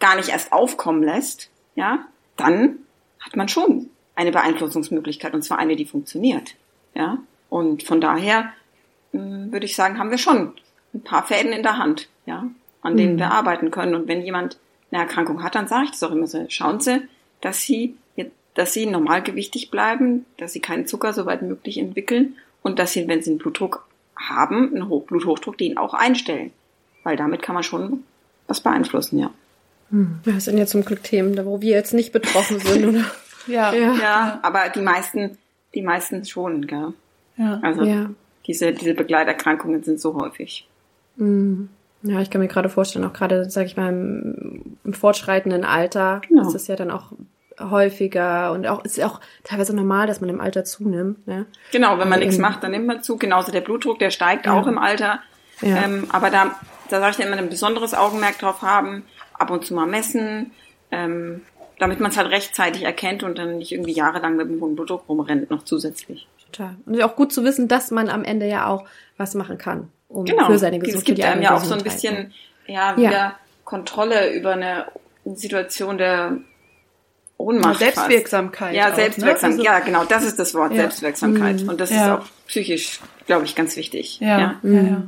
[0.00, 2.04] gar nicht erst aufkommen lässt, ja,
[2.36, 2.78] dann
[3.20, 6.56] hat man schon eine Beeinflussungsmöglichkeit und zwar eine, die funktioniert,
[6.96, 7.18] ja.
[7.48, 8.52] Und von daher
[9.12, 10.54] äh, würde ich sagen, haben wir schon
[10.98, 12.46] ein paar Fäden in der Hand, ja,
[12.82, 13.18] an denen mhm.
[13.18, 13.94] wir arbeiten können.
[13.94, 14.58] Und wenn jemand
[14.90, 16.44] eine Erkrankung hat, dann sage ich das auch immer so.
[16.48, 17.02] Schauen Sie,
[17.40, 17.96] dass Sie,
[18.54, 23.06] dass Sie normalgewichtig bleiben, dass Sie keinen Zucker so weit möglich entwickeln und dass Sie,
[23.08, 26.52] wenn Sie einen Blutdruck haben, einen Bluthochdruck, den auch einstellen.
[27.04, 28.04] Weil damit kann man schon
[28.46, 29.30] was beeinflussen, ja.
[29.90, 30.20] Hm.
[30.24, 33.04] Das sind ja zum Glück Themen, wo wir jetzt nicht betroffen sind, oder?
[33.46, 33.72] ja.
[33.72, 33.94] ja.
[33.94, 35.38] Ja, aber die meisten,
[35.74, 36.92] die meisten schon, gell?
[37.36, 37.60] Ja.
[37.62, 38.10] Also, ja.
[38.46, 40.67] diese, diese Begleiterkrankungen sind so häufig.
[41.18, 41.68] Mhm.
[42.02, 46.20] Ja, ich kann mir gerade vorstellen, auch gerade, sag ich mal, im, im fortschreitenden Alter
[46.28, 46.46] genau.
[46.46, 47.12] ist es ja dann auch
[47.58, 51.26] häufiger und auch ist ja auch teilweise normal, dass man im Alter zunimmt.
[51.26, 51.46] Ne?
[51.72, 53.16] Genau, wenn man nichts macht, dann nimmt man zu.
[53.16, 54.52] Genauso der Blutdruck, der steigt ja.
[54.52, 55.18] auch im Alter.
[55.60, 55.84] Ja.
[55.84, 56.54] Ähm, aber da,
[56.88, 59.02] da sage ich immer ein besonderes Augenmerk drauf haben,
[59.32, 60.52] ab und zu mal messen,
[60.92, 61.42] ähm,
[61.80, 65.08] damit man es halt rechtzeitig erkennt und dann nicht irgendwie jahrelang mit dem hohen Blutdruck
[65.08, 66.28] rumrennt noch zusätzlich.
[66.52, 66.76] Total.
[66.86, 68.84] Und auch gut zu wissen, dass man am Ende ja auch
[69.16, 70.46] was machen kann um genau.
[70.46, 70.98] für seine Gesundheit.
[70.98, 72.32] Es gibt einem ja auch so ein bisschen
[72.66, 73.38] ja, wieder ja.
[73.64, 74.86] Kontrolle über eine
[75.24, 76.38] Situation der
[77.36, 77.78] Ohnmacht.
[77.78, 78.74] Selbstwirksamkeit.
[78.74, 79.58] Ja, Selbstwirksamkeit.
[79.58, 79.58] Ne?
[79.58, 80.82] Also, ja, genau, das ist das Wort, ja.
[80.82, 81.62] Selbstwirksamkeit.
[81.62, 81.68] Mhm.
[81.68, 82.16] Und das ja.
[82.16, 84.18] ist auch psychisch, glaube ich, ganz wichtig.
[84.20, 85.02] Ja, ja.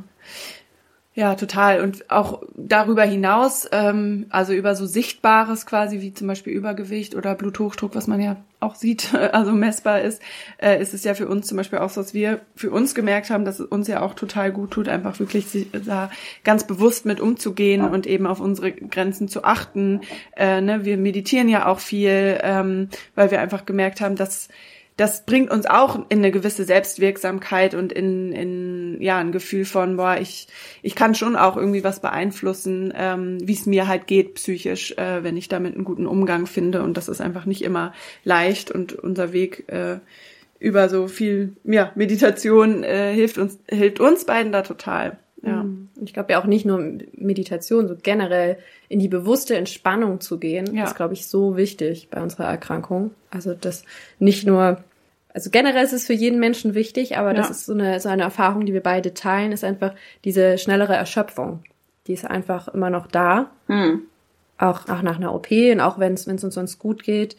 [1.13, 1.31] Ja.
[1.31, 1.81] Ja, total.
[1.81, 7.35] Und auch darüber hinaus, ähm, also über so Sichtbares quasi, wie zum Beispiel Übergewicht oder
[7.35, 10.21] Bluthochdruck, was man ja auch sieht, also messbar ist,
[10.57, 13.29] äh, ist es ja für uns zum Beispiel auch so, dass wir für uns gemerkt
[13.29, 16.09] haben, dass es uns ja auch total gut tut, einfach wirklich da
[16.45, 20.01] ganz bewusst mit umzugehen und eben auf unsere Grenzen zu achten.
[20.37, 20.85] Äh, ne?
[20.85, 24.47] Wir meditieren ja auch viel, ähm, weil wir einfach gemerkt haben, dass
[25.01, 29.97] das bringt uns auch in eine gewisse Selbstwirksamkeit und in, in ja ein Gefühl von,
[29.97, 30.47] boah, ich,
[30.83, 35.23] ich kann schon auch irgendwie was beeinflussen, ähm, wie es mir halt geht psychisch, äh,
[35.23, 36.83] wenn ich damit einen guten Umgang finde.
[36.83, 39.97] Und das ist einfach nicht immer leicht und unser Weg äh,
[40.59, 45.17] über so viel ja, Meditation äh, hilft uns, hilft uns beiden da total.
[45.41, 45.63] Ja.
[45.63, 45.89] Mhm.
[46.03, 46.77] Ich glaube ja auch nicht nur
[47.13, 50.83] Meditation, so generell in die bewusste Entspannung zu gehen, ja.
[50.83, 53.15] ist, glaube ich, so wichtig bei unserer Erkrankung.
[53.31, 53.83] Also das
[54.19, 54.83] nicht nur
[55.33, 57.35] also generell ist es für jeden Menschen wichtig, aber ja.
[57.35, 59.93] das ist so eine, so eine Erfahrung, die wir beide teilen, ist einfach
[60.25, 61.63] diese schnellere Erschöpfung.
[62.07, 63.51] Die ist einfach immer noch da.
[63.67, 64.03] Mhm.
[64.57, 67.35] Auch, auch nach einer OP und auch wenn es uns sonst gut geht.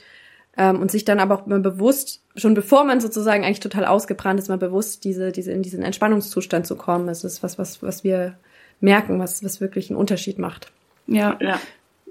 [0.57, 4.48] Ähm, und sich dann aber auch bewusst, schon bevor man sozusagen eigentlich total ausgebrannt ist,
[4.48, 7.07] mal bewusst diese, diese, in diesen Entspannungszustand zu kommen.
[7.07, 8.37] Das ist was, was, was wir
[8.81, 10.70] merken, was, was wirklich einen Unterschied macht.
[11.07, 11.59] Ja, ja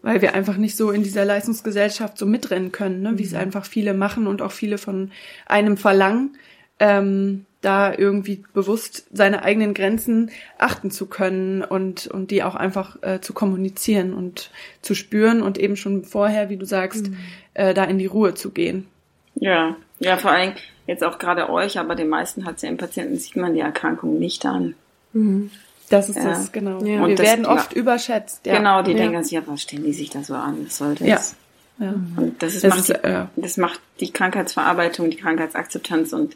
[0.02, 3.18] weil wir einfach nicht so in dieser Leistungsgesellschaft so mitrennen können, ne?
[3.18, 3.40] wie es mhm.
[3.40, 5.12] einfach viele machen und auch viele von
[5.46, 6.38] einem verlangen,
[6.80, 12.98] ähm, da irgendwie bewusst seine eigenen Grenzen achten zu können und, und die auch einfach
[13.04, 14.50] äh, zu kommunizieren und
[14.82, 17.18] zu spüren und eben schon vorher, wie du sagst, mhm.
[17.54, 18.88] äh, da in die Ruhe zu gehen.
[19.36, 20.54] Ja, ja, vor allem
[20.88, 24.18] jetzt auch gerade euch, aber den meisten hat ja im Patienten sieht man die Erkrankung
[24.18, 24.74] nicht an.
[25.14, 25.52] Mhm.
[25.92, 26.24] Das ist ja.
[26.24, 26.84] das, genau.
[26.84, 27.02] Ja.
[27.02, 28.46] Und wir das, werden oft überschätzt.
[28.46, 28.58] Ja.
[28.58, 30.66] Genau, die denken sich, ja, was stellen die sich da so an?
[30.66, 31.36] Was soll das?
[31.80, 31.86] Ja.
[31.86, 31.94] ja.
[32.16, 36.36] Und das, ist, das macht, ist, die, das macht die Krankheitsverarbeitung, die Krankheitsakzeptanz und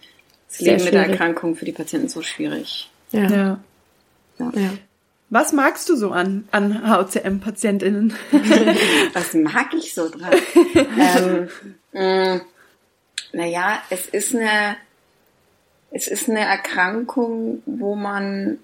[0.49, 0.85] das Sehr Leben schwierig.
[0.85, 2.89] mit der Erkrankung für die Patienten so schwierig.
[3.11, 3.29] Ja.
[3.29, 3.59] ja.
[4.39, 4.69] ja.
[5.29, 8.13] Was magst du so an, an HCM-PatientInnen?
[9.13, 10.33] Was mag ich so dran?
[11.93, 12.41] ähm, mm,
[13.31, 14.75] naja, es ist eine,
[15.91, 18.59] es ist eine Erkrankung, wo man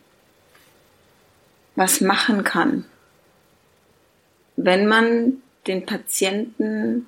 [1.81, 2.85] was machen kann,
[4.55, 7.07] wenn man den Patienten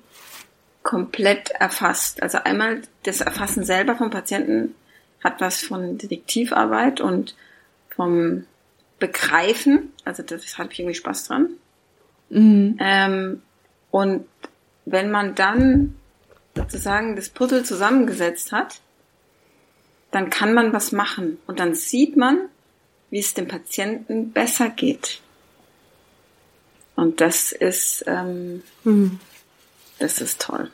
[0.82, 2.20] komplett erfasst.
[2.24, 4.74] Also einmal das Erfassen selber vom Patienten
[5.22, 7.36] hat was von Detektivarbeit und
[7.94, 8.46] vom
[8.98, 9.92] Begreifen.
[10.04, 11.50] Also das habe ich irgendwie Spaß dran.
[12.30, 12.76] Mhm.
[12.80, 13.42] Ähm,
[13.92, 14.26] und
[14.86, 15.94] wenn man dann
[16.56, 18.80] sozusagen das Puzzle zusammengesetzt hat,
[20.10, 22.48] dann kann man was machen und dann sieht man,
[23.14, 25.20] wie es dem Patienten besser geht.
[26.96, 29.20] Und das ist, ähm, mhm.
[30.00, 30.68] das ist toll.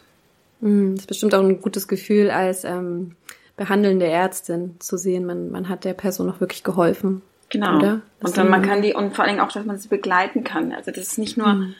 [0.60, 3.14] Mhm, das ist bestimmt auch ein gutes Gefühl als ähm,
[3.58, 7.20] behandelnde Ärztin zu sehen, man, man hat der Person auch wirklich geholfen.
[7.50, 7.76] Genau.
[7.76, 8.00] Oder?
[8.22, 10.72] Und dann man kann die, und vor allen Dingen auch, dass man sie begleiten kann.
[10.72, 11.74] Also das ist nicht nur, mhm.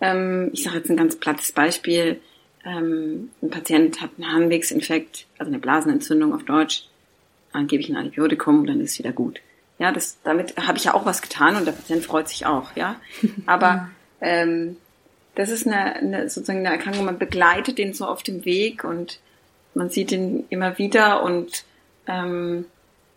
[0.00, 2.20] ähm, ich sage jetzt ein ganz plattes Beispiel,
[2.64, 6.84] ähm, ein Patient hat einen Harnwegsinfekt, also eine Blasenentzündung auf Deutsch,
[7.52, 9.40] dann gebe ich ein Antibiotikum und dann ist es wieder gut.
[9.78, 12.76] Ja, das, damit habe ich ja auch was getan und der Patient freut sich auch,
[12.76, 12.96] ja.
[13.46, 14.76] Aber ähm,
[15.34, 19.18] das ist eine, eine sozusagen eine Erkrankung, man begleitet den so auf dem Weg und
[19.74, 21.64] man sieht ihn immer wieder und
[22.06, 22.66] ähm,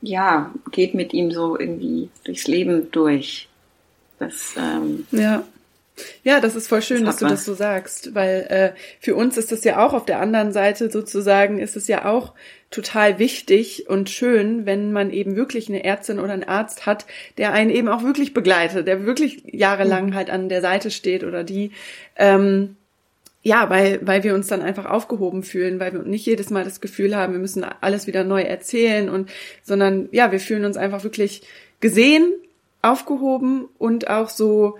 [0.02, 3.48] ja, geht mit ihm so irgendwie durchs Leben durch.
[4.20, 5.43] Das, ähm, ja.
[6.24, 9.38] Ja, das ist voll schön, das dass du das so sagst, weil äh, für uns
[9.38, 12.34] ist das ja auch auf der anderen Seite sozusagen, ist es ja auch
[12.70, 17.06] total wichtig und schön, wenn man eben wirklich eine Ärztin oder einen Arzt hat,
[17.38, 20.16] der einen eben auch wirklich begleitet, der wirklich jahrelang mhm.
[20.16, 21.72] halt an der Seite steht oder die.
[22.16, 22.76] Ähm,
[23.42, 26.82] ja, weil, weil wir uns dann einfach aufgehoben fühlen, weil wir nicht jedes Mal das
[26.82, 29.30] Gefühl haben, wir müssen alles wieder neu erzählen und,
[29.64, 31.44] sondern ja, wir fühlen uns einfach wirklich
[31.80, 32.34] gesehen,
[32.82, 34.78] aufgehoben und auch so,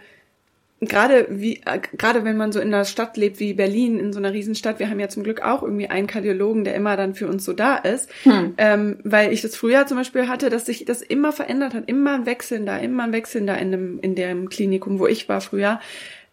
[0.80, 4.20] gerade wie äh, gerade wenn man so in einer Stadt lebt wie Berlin in so
[4.20, 7.28] einer Riesenstadt wir haben ja zum Glück auch irgendwie einen Kardiologen der immer dann für
[7.28, 8.54] uns so da ist hm.
[8.58, 12.14] ähm, weil ich das früher zum Beispiel hatte dass sich das immer verändert hat immer
[12.14, 15.42] ein Wechseln da immer ein Wechseln da in dem in dem Klinikum wo ich war
[15.42, 15.80] früher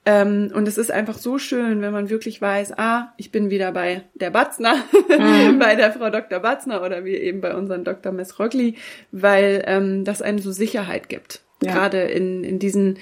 [0.07, 3.73] ähm, und es ist einfach so schön, wenn man wirklich weiß, ah, ich bin wieder
[3.73, 4.75] bei der Batzner,
[5.09, 5.59] mhm.
[5.59, 6.41] bei der Frau Dr.
[6.41, 8.13] Batzner oder wie eben bei unserem Dr.
[8.13, 8.75] Messrogli,
[9.13, 11.41] weil ähm, das einem so Sicherheit gibt.
[11.63, 11.73] Ja.
[11.73, 12.99] Gerade in, in diesen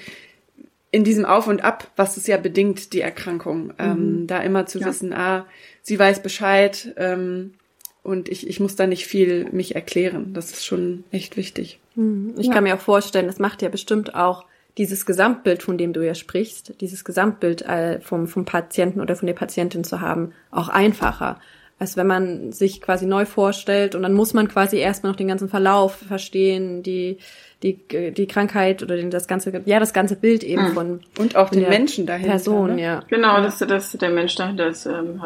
[0.93, 4.27] in diesem Auf und Ab, was es ja bedingt, die Erkrankung, ähm, mhm.
[4.27, 4.85] da immer zu ja.
[4.85, 5.47] wissen, ah,
[5.81, 7.55] sie weiß Bescheid ähm,
[8.03, 10.33] und ich, ich muss da nicht viel mich erklären.
[10.35, 11.79] Das ist schon echt wichtig.
[11.95, 12.35] Mhm.
[12.37, 12.53] Ich ja.
[12.53, 14.45] kann mir auch vorstellen, das macht ja bestimmt auch
[14.77, 19.25] dieses Gesamtbild, von dem du ja sprichst, dieses Gesamtbild äh, vom, vom Patienten oder von
[19.25, 21.39] der Patientin zu haben, auch einfacher.
[21.83, 25.27] Als wenn man sich quasi neu vorstellt und dann muss man quasi erstmal noch den
[25.27, 27.17] ganzen Verlauf verstehen, die,
[27.61, 27.77] die,
[28.13, 30.73] die Krankheit oder den, das ganze, ja, das ganze Bild eben mhm.
[30.73, 31.01] von.
[31.19, 32.29] Und auch den Menschen dahinter.
[32.29, 32.81] Person, ne?
[32.81, 33.03] ja.
[33.09, 35.21] Genau, das, das, der Mensch dahinter ist, ähm,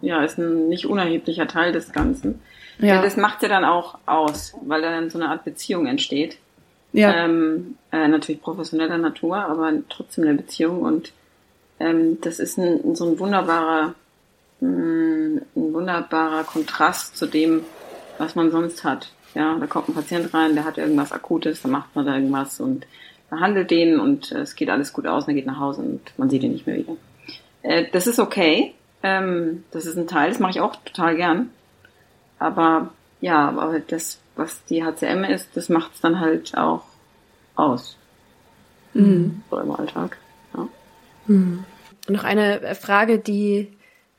[0.00, 2.40] ja, ist ein nicht unerheblicher Teil des Ganzen.
[2.78, 2.94] Ja.
[2.94, 6.38] ja das macht ja dann auch aus, weil da dann so eine Art Beziehung entsteht.
[6.94, 7.26] Ja.
[7.26, 11.12] Ähm, äh, natürlich professioneller Natur, aber trotzdem eine Beziehung und
[11.80, 13.94] ähm, das ist ein, so ein wunderbarer,
[14.60, 17.62] ein wunderbarer Kontrast zu dem,
[18.18, 19.12] was man sonst hat.
[19.34, 22.60] Ja, da kommt ein Patient rein, der hat irgendwas Akutes, dann macht man da irgendwas
[22.60, 22.86] und
[23.30, 26.00] behandelt den und äh, es geht alles gut aus und er geht nach Hause und
[26.16, 26.96] man sieht ihn nicht mehr wieder.
[27.62, 28.74] Äh, das ist okay.
[29.02, 31.50] Ähm, das ist ein Teil, das mache ich auch total gern.
[32.38, 32.90] Aber
[33.20, 36.84] ja, aber das, was die HCM ist, das macht es dann halt auch
[37.54, 37.96] aus.
[38.94, 39.42] Mhm.
[39.50, 40.16] So im Alltag.
[40.56, 40.68] Ja.
[41.26, 41.64] Mhm.
[42.08, 43.68] noch eine Frage, die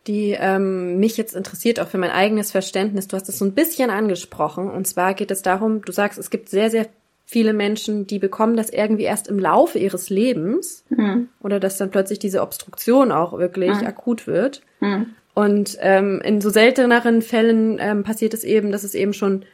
[0.07, 3.07] die ähm, mich jetzt interessiert, auch für mein eigenes Verständnis.
[3.07, 4.69] Du hast es so ein bisschen angesprochen.
[4.69, 6.87] Und zwar geht es darum, du sagst, es gibt sehr, sehr
[7.25, 11.29] viele Menschen, die bekommen das irgendwie erst im Laufe ihres Lebens mhm.
[11.41, 13.85] oder dass dann plötzlich diese Obstruktion auch wirklich mhm.
[13.85, 14.61] akut wird.
[14.79, 15.13] Mhm.
[15.35, 19.45] Und ähm, in so selteneren Fällen ähm, passiert es eben, dass es eben schon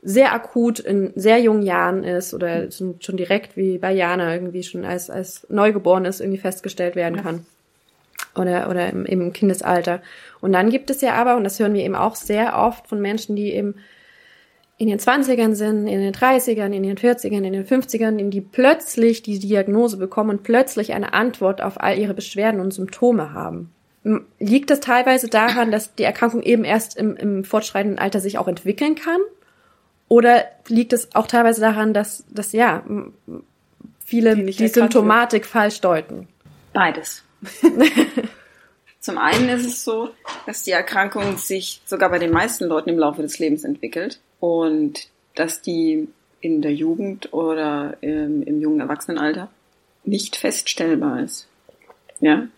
[0.00, 4.86] sehr akut in sehr jungen Jahren ist oder schon direkt wie bei Jana irgendwie schon
[4.86, 7.44] als, als Neugeborenes irgendwie festgestellt werden kann
[8.38, 10.02] oder, oder im, im Kindesalter.
[10.40, 13.00] Und dann gibt es ja aber, und das hören wir eben auch sehr oft von
[13.00, 13.74] Menschen, die eben
[14.78, 18.40] in den 20ern sind, in den 30ern, in den 40ern, in den 50ern, in die
[18.40, 23.72] plötzlich die Diagnose bekommen und plötzlich eine Antwort auf all ihre Beschwerden und Symptome haben.
[24.38, 28.46] Liegt das teilweise daran, dass die Erkrankung eben erst im, im fortschreitenden Alter sich auch
[28.46, 29.20] entwickeln kann?
[30.06, 32.84] Oder liegt es auch teilweise daran, dass, dass ja,
[34.04, 36.28] viele die, die Symptomatik falsch deuten?
[36.72, 37.24] Beides.
[39.00, 40.10] Zum einen ist es so,
[40.46, 45.08] dass die Erkrankung sich sogar bei den meisten Leuten im Laufe des Lebens entwickelt und
[45.34, 46.08] dass die
[46.40, 49.48] in der Jugend oder im, im jungen Erwachsenenalter
[50.04, 51.48] nicht feststellbar ist.
[52.20, 52.48] Ja.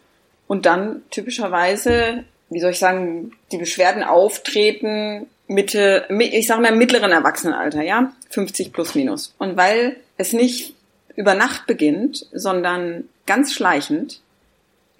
[0.46, 7.10] Und dann typischerweise, wie soll ich sagen, die Beschwerden auftreten Mitte, ich sage mal mittleren
[7.10, 9.34] Erwachsenenalter, ja, 50 plus minus.
[9.38, 10.74] Und weil es nicht
[11.16, 14.20] über Nacht beginnt, sondern ganz schleichend,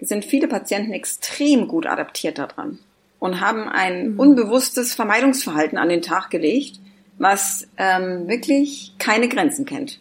[0.01, 2.79] sind viele Patienten extrem gut adaptiert daran
[3.19, 4.19] und haben ein mhm.
[4.19, 6.79] unbewusstes Vermeidungsverhalten an den Tag gelegt,
[7.17, 9.99] was ähm, wirklich keine Grenzen kennt.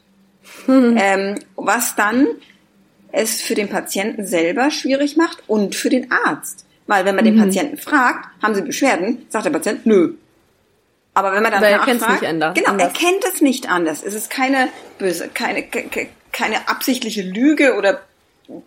[0.67, 0.97] Mhm.
[0.99, 2.27] Ähm, was dann
[3.13, 6.65] es für den Patienten selber schwierig macht und für den Arzt.
[6.87, 7.41] Weil wenn man den Mhm.
[7.41, 10.15] Patienten fragt, haben Sie Beschwerden, sagt der Patient, nö.
[11.13, 12.87] Aber wenn man dann Weil er kennt's nachfragt, nicht anders- genau, anders.
[12.89, 14.03] er kennt es nicht anders.
[14.03, 18.01] Es ist keine böse, keine, ke- ke- keine absichtliche Lüge oder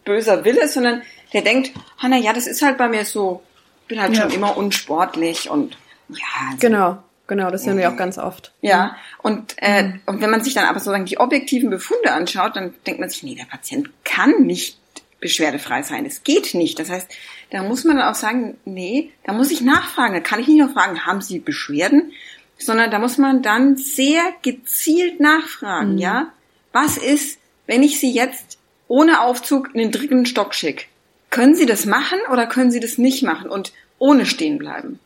[0.05, 1.01] böser Wille, sondern
[1.33, 3.41] der denkt, ah, na ja, das ist halt bei mir so,
[3.87, 4.23] bin halt Ja.
[4.23, 5.77] schon immer unsportlich und
[6.09, 6.17] ja,
[6.47, 8.51] also, Genau, genau, das hören wir auch ganz oft.
[8.61, 12.73] ja, und, äh, und wenn man sich dann aber sozusagen die objektiven Befunde anschaut, dann
[12.85, 14.77] denkt man sich, nee, der Patient kann nicht
[15.19, 16.05] beschwerdefrei sein.
[16.05, 16.79] Es geht nicht.
[16.79, 17.09] Das heißt,
[17.51, 20.13] da muss man dann auch sagen, nee, da muss ich nachfragen.
[20.13, 22.11] Da kann ich nicht nur fragen, haben Sie Beschwerden?
[22.57, 26.33] Sondern da muss man dann sehr gezielt nachfragen, ja?
[26.73, 28.57] Was ist, wenn ich Sie jetzt
[28.89, 30.85] ohne Aufzug in den dritten Stock schicke?
[31.33, 34.99] Können Sie das machen oder können Sie das nicht machen und ohne stehen bleiben?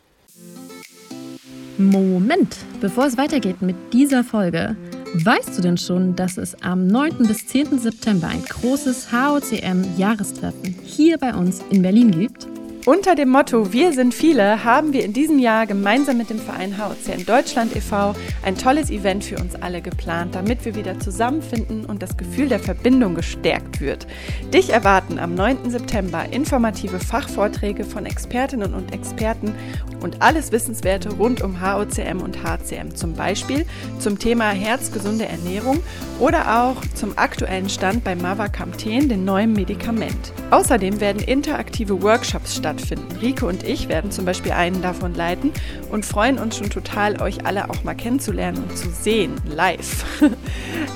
[1.78, 4.76] Moment, bevor es weitergeht mit dieser Folge,
[5.14, 7.20] weißt du denn schon, dass es am 9.
[7.20, 7.80] bis 10.
[7.80, 12.46] September ein großes HOCM-Jahrestreffen hier bei uns in Berlin gibt?
[12.88, 16.78] Unter dem Motto Wir sind viele haben wir in diesem Jahr gemeinsam mit dem Verein
[16.78, 18.16] HOCN Deutschland e.V.
[18.44, 22.60] ein tolles Event für uns alle geplant, damit wir wieder zusammenfinden und das Gefühl der
[22.60, 24.08] Verbindung gestärkt wird.
[24.54, 25.70] Dich erwarten am 9.
[25.70, 29.54] September informative Fachvorträge von Expertinnen und Experten
[30.02, 33.66] und alles Wissenswerte rund um HOCM und HCM, zum Beispiel
[34.00, 35.84] zum Thema herzgesunde Ernährung
[36.22, 40.32] oder auch zum aktuellen Stand bei Mavacamten, dem neuen Medikament.
[40.52, 42.77] Außerdem werden interaktive Workshops stattfinden.
[43.22, 45.52] Rike und ich werden zum Beispiel einen davon leiten
[45.92, 50.06] und freuen uns schon total, euch alle auch mal kennenzulernen und zu sehen, live.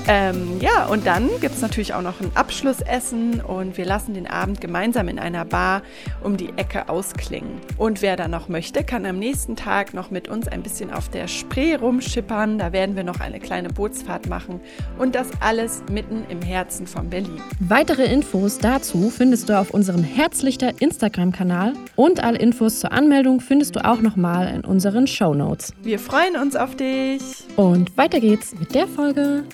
[0.08, 4.26] ähm, ja, und dann gibt es natürlich auch noch ein Abschlussessen und wir lassen den
[4.26, 5.82] Abend gemeinsam in einer Bar
[6.22, 7.60] um die Ecke ausklingen.
[7.76, 11.08] Und wer da noch möchte, kann am nächsten Tag noch mit uns ein bisschen auf
[11.08, 12.58] der Spree rumschippern.
[12.58, 14.60] Da werden wir noch eine kleine Bootsfahrt machen
[14.98, 17.40] und das alles mitten im Herzen von Berlin.
[17.60, 23.76] Weitere Infos dazu findest du auf unserem Herzlichter Instagram-Kanal und alle Infos zur Anmeldung findest
[23.76, 25.72] du auch nochmal in unseren Show Notes.
[25.82, 27.22] Wir freuen uns auf dich.
[27.56, 29.44] Und weiter geht's mit der Folge.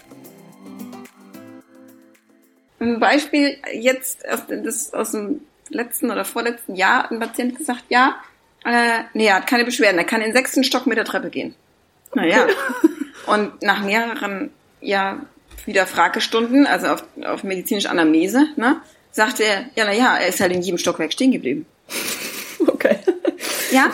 [2.81, 7.85] Ein Beispiel jetzt aus, das, aus dem letzten oder vorletzten Jahr hat ein Patient gesagt,
[7.88, 8.16] ja,
[8.64, 11.31] äh, nee, er hat keine Beschwerden, er kann in den sechsten Stock mit der Treppe
[11.31, 11.54] gehen.
[12.14, 12.46] Naja.
[13.26, 14.50] Und nach mehreren,
[14.81, 15.20] ja,
[15.66, 20.40] wieder Fragestunden, also auf, auf medizinische Anamnese, ne, sagte er, ja, na ja, er ist
[20.40, 21.66] halt in jedem Stockwerk stehen geblieben.
[22.66, 22.98] Okay.
[23.70, 23.92] Ja,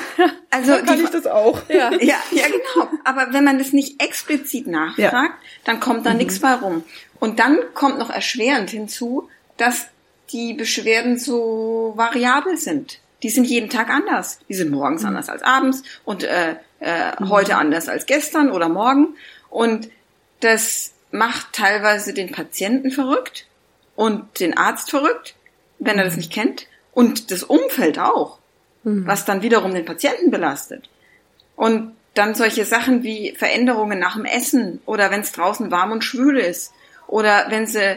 [0.50, 1.60] also Dann kann die, ich das auch.
[1.68, 1.90] Ja.
[2.00, 2.88] ja, ja, genau.
[3.04, 5.34] Aber wenn man das nicht explizit nachfragt, Ja.
[5.64, 6.82] dann kommt da nichts bei rum.
[7.20, 9.88] Und dann kommt noch erschwerend hinzu, dass
[10.32, 13.00] die Beschwerden so variabel sind.
[13.22, 14.38] Die sind jeden Tag anders.
[14.48, 19.14] Die sind morgens anders als abends und äh, äh, heute anders als gestern oder morgen.
[19.50, 19.88] Und
[20.40, 23.46] das macht teilweise den Patienten verrückt
[23.96, 25.34] und den Arzt verrückt,
[25.78, 26.66] wenn er das nicht kennt.
[26.94, 28.38] Und das Umfeld auch,
[28.84, 30.88] was dann wiederum den Patienten belastet.
[31.56, 36.04] Und dann solche Sachen wie Veränderungen nach dem Essen oder wenn es draußen warm und
[36.04, 36.72] schwül ist
[37.06, 37.96] oder wenn sie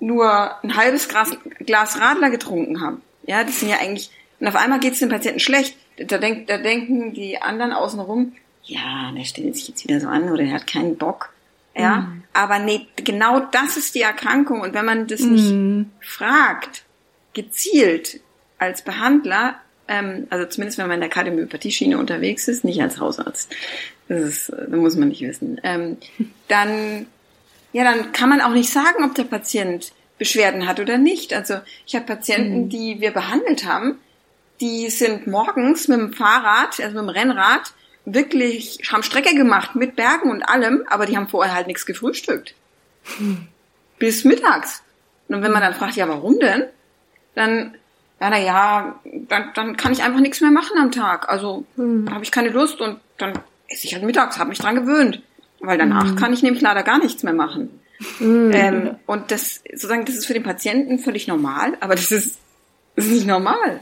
[0.00, 3.02] nur ein halbes Glas, Glas Radler getrunken haben.
[3.24, 5.76] Ja, das sind ja eigentlich, und auf einmal geht es dem Patienten schlecht.
[5.98, 8.32] Da, denk, da denken die anderen außenrum,
[8.62, 11.30] ja, der stellt sich jetzt wieder so an oder der hat keinen Bock.
[11.74, 14.62] Ja, aber nee, genau das ist die Erkrankung.
[14.62, 15.54] Und wenn man das nicht
[16.00, 16.82] fragt,
[17.34, 18.20] gezielt
[18.58, 23.50] als Behandler, ähm, also zumindest wenn man in der Kardiomyopathie-Schiene unterwegs ist, nicht als Hausarzt,
[24.08, 25.96] das ist, äh, das muss man nicht wissen, ähm,
[26.48, 27.06] dann,
[27.72, 31.32] ja, dann kann man auch nicht sagen, ob der Patient Beschwerden hat oder nicht.
[31.32, 33.98] Also ich habe Patienten, die wir behandelt haben,
[34.60, 37.72] die sind morgens mit dem Fahrrad, also mit dem Rennrad,
[38.04, 42.54] wirklich, haben Strecke gemacht mit Bergen und allem, aber die haben vorher halt nichts gefrühstückt.
[43.98, 44.82] Bis mittags.
[45.28, 46.64] Und wenn man dann fragt, ja, warum denn?
[47.34, 47.76] Dann,
[48.20, 51.28] ja, na ja, dann, dann kann ich einfach nichts mehr machen am Tag.
[51.28, 53.32] Also dann habe ich keine Lust und dann
[53.68, 55.22] esse ich halt mittags, habe mich dran gewöhnt.
[55.60, 57.80] Weil danach kann ich nämlich leider gar nichts mehr machen.
[58.20, 62.38] Ähm, und das, sozusagen, das ist für den Patienten völlig normal, aber das ist,
[62.94, 63.80] das ist nicht normal.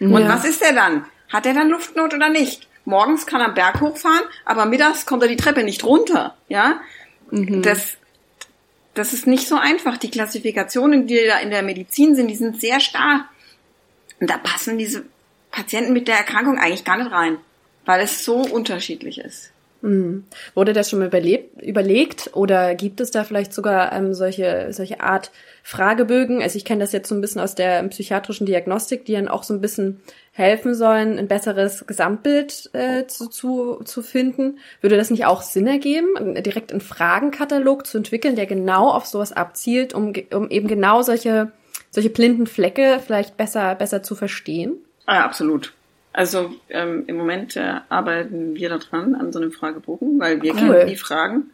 [0.00, 0.28] Und Ja.
[0.28, 1.06] was ist der dann?
[1.30, 2.68] Hat er dann Luftnot oder nicht?
[2.84, 6.80] Morgens kann er am Berg hochfahren, aber mittags kommt er die Treppe nicht runter, ja?
[7.30, 7.96] Das,
[8.94, 9.96] das ist nicht so einfach.
[9.98, 13.28] Die Klassifikationen, die da in der Medizin sind, die sind sehr starr.
[14.20, 15.04] Und da passen diese
[15.50, 17.38] Patienten mit der Erkrankung eigentlich gar nicht rein,
[17.84, 19.52] weil es so unterschiedlich ist.
[19.80, 20.24] Mhm.
[20.54, 25.00] Wurde das schon mal überlebt, überlegt oder gibt es da vielleicht sogar ähm, solche, solche
[25.00, 25.30] Art
[25.62, 26.42] Fragebögen?
[26.42, 29.44] Also ich kenne das jetzt so ein bisschen aus der psychiatrischen Diagnostik, die dann auch
[29.44, 30.00] so ein bisschen
[30.32, 34.58] helfen sollen, ein besseres Gesamtbild äh, zu, zu, zu finden.
[34.80, 36.08] Würde das nicht auch Sinn ergeben,
[36.42, 41.52] direkt einen Fragenkatalog zu entwickeln, der genau auf sowas abzielt, um, um eben genau solche
[41.90, 44.74] solche blinden Flecke vielleicht besser, besser zu verstehen?
[45.06, 45.72] Ah, absolut.
[46.12, 50.58] Also ähm, im Moment äh, arbeiten wir daran an so einem Fragebogen, weil wir cool.
[50.58, 51.50] kennen die Fragen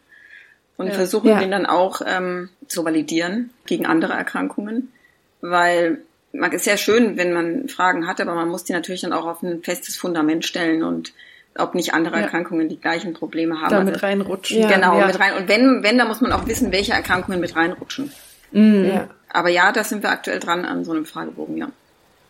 [0.77, 0.93] und ja.
[0.93, 1.39] versuchen ja.
[1.39, 4.93] den dann auch ähm, zu validieren gegen andere Erkrankungen,
[5.41, 5.99] weil
[6.33, 9.27] man ist ja schön, wenn man Fragen hat, aber man muss die natürlich dann auch
[9.27, 11.13] auf ein festes Fundament stellen und
[11.57, 12.23] ob nicht andere ja.
[12.23, 13.71] Erkrankungen die gleichen Probleme haben.
[13.71, 14.61] Da mit also, reinrutschen.
[14.61, 15.07] Ja, genau, ja.
[15.07, 15.35] mit rein.
[15.35, 18.13] Und wenn, wenn, da muss man auch wissen, welche Erkrankungen mit reinrutschen.
[18.51, 18.85] Mhm.
[18.87, 19.09] Ja.
[19.35, 21.69] Aber ja, da sind wir aktuell dran an so einem Fragebogen, ja.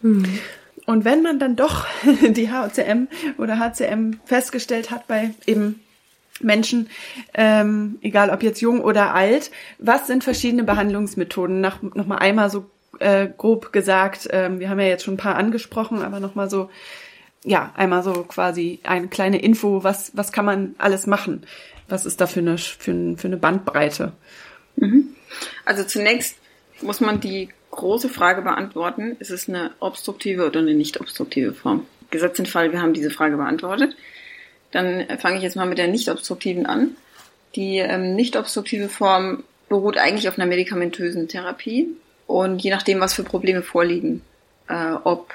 [0.01, 0.39] Mhm.
[0.87, 1.87] Und wenn man dann doch
[2.23, 5.81] die HCM oder HCM festgestellt hat bei eben
[6.41, 6.89] Menschen,
[7.35, 11.61] ähm, egal ob jetzt jung oder alt, was sind verschiedene Behandlungsmethoden?
[11.61, 15.19] Nach, noch mal einmal so äh, grob gesagt, ähm, wir haben ja jetzt schon ein
[15.19, 16.71] paar angesprochen, aber noch mal so,
[17.45, 21.47] ja, einmal so quasi eine kleine Info, was, was kann man alles machen?
[21.87, 24.13] Was ist da für eine, für, für eine Bandbreite?
[24.77, 25.15] Mhm.
[25.67, 26.37] Also zunächst
[26.83, 31.87] muss man die große Frage beantworten, ist es eine obstruktive oder eine nicht obstruktive Form?
[32.11, 33.97] Gesetz den Fall, wir haben diese Frage beantwortet.
[34.71, 36.97] Dann fange ich jetzt mal mit der nicht obstruktiven an.
[37.55, 41.89] Die ähm, nicht obstruktive Form beruht eigentlich auf einer medikamentösen Therapie
[42.27, 44.23] und je nachdem, was für Probleme vorliegen,
[44.69, 45.35] äh, ob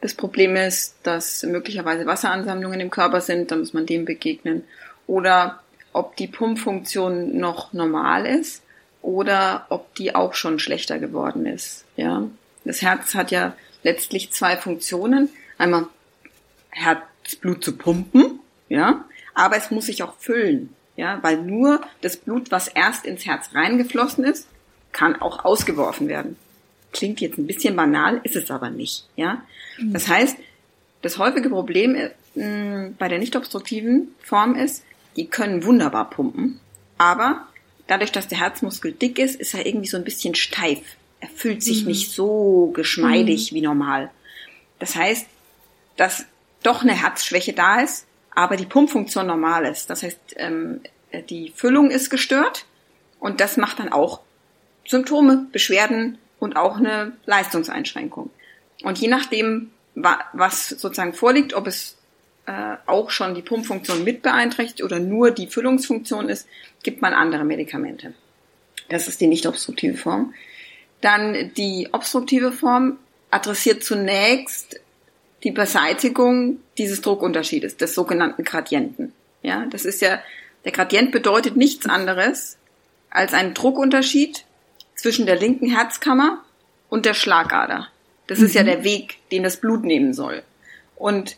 [0.00, 4.64] das Problem ist, dass möglicherweise Wasseransammlungen im Körper sind, dann muss man dem begegnen.
[5.06, 5.60] Oder
[5.92, 8.62] ob die Pumpfunktion noch normal ist
[9.02, 11.84] oder ob die auch schon schlechter geworden ist.
[11.96, 12.24] Ja,
[12.64, 15.86] das Herz hat ja letztlich zwei Funktionen: einmal
[16.70, 22.50] Herzblut zu pumpen, ja, aber es muss sich auch füllen, ja, weil nur das Blut,
[22.50, 24.48] was erst ins Herz reingeflossen ist,
[24.92, 26.36] kann auch ausgeworfen werden.
[26.92, 29.42] Klingt jetzt ein bisschen banal, ist es aber nicht, ja.
[29.78, 29.92] Mhm.
[29.92, 30.36] Das heißt,
[31.02, 34.84] das häufige Problem äh, bei der nicht obstruktiven Form ist,
[35.16, 36.60] die können wunderbar pumpen,
[36.96, 37.46] aber
[37.88, 40.80] dadurch, dass der Herzmuskel dick ist, ist er irgendwie so ein bisschen steif.
[41.20, 41.88] Er fühlt sich mhm.
[41.88, 43.56] nicht so geschmeidig mhm.
[43.56, 44.10] wie normal.
[44.78, 45.26] Das heißt,
[45.96, 46.26] dass
[46.62, 49.90] doch eine Herzschwäche da ist, aber die Pumpfunktion normal ist.
[49.90, 50.80] Das heißt, ähm,
[51.28, 52.66] die Füllung ist gestört
[53.18, 54.20] und das macht dann auch
[54.86, 58.30] Symptome, Beschwerden und auch eine Leistungseinschränkung.
[58.82, 61.97] Und je nachdem, was sozusagen vorliegt, ob es
[62.48, 66.48] äh, auch schon die Pumpfunktion mit beeinträchtigt oder nur die Füllungsfunktion ist,
[66.82, 68.14] gibt man andere Medikamente.
[68.88, 70.32] Das ist die nicht obstruktive Form.
[71.02, 72.96] Dann die obstruktive Form
[73.30, 74.80] adressiert zunächst
[75.44, 79.12] die Beseitigung dieses Druckunterschiedes, des sogenannten Gradienten.
[79.42, 80.22] Ja, das ist ja,
[80.64, 82.56] der Gradient bedeutet nichts anderes
[83.10, 84.46] als einen Druckunterschied
[84.94, 86.42] zwischen der linken Herzkammer
[86.88, 87.88] und der Schlagader.
[88.26, 88.46] Das mhm.
[88.46, 88.66] ist ja mhm.
[88.66, 90.42] der Weg, den das Blut nehmen soll.
[90.96, 91.36] Und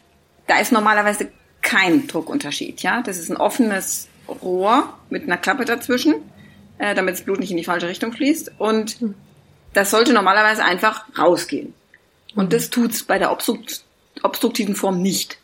[0.51, 1.31] da ist normalerweise
[1.63, 3.03] kein Druckunterschied, ja.
[3.03, 6.15] Das ist ein offenes Rohr mit einer Klappe dazwischen,
[6.79, 8.53] äh, damit das Blut nicht in die falsche Richtung fließt.
[8.59, 8.99] Und
[9.75, 11.73] das sollte normalerweise einfach rausgehen.
[12.35, 12.51] Und mhm.
[12.51, 13.85] das tut's bei der obstrukt
[14.23, 15.39] obstruktiven Form nicht.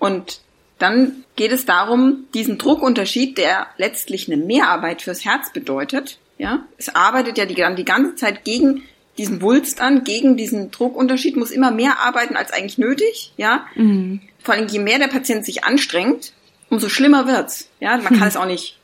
[0.00, 0.40] Und
[0.78, 6.94] dann geht es darum, diesen Druckunterschied, der letztlich eine Mehrarbeit fürs Herz bedeutet, ja, es
[6.94, 8.82] arbeitet ja die, die ganze Zeit gegen
[9.16, 13.66] diesen Wulst an, gegen diesen Druckunterschied, muss immer mehr arbeiten als eigentlich nötig, ja.
[13.76, 14.20] Mhm.
[14.42, 16.32] Vor allem, je mehr der Patient sich anstrengt,
[16.68, 17.68] umso schlimmer wird's.
[17.80, 18.78] Ja, man kann es auch nicht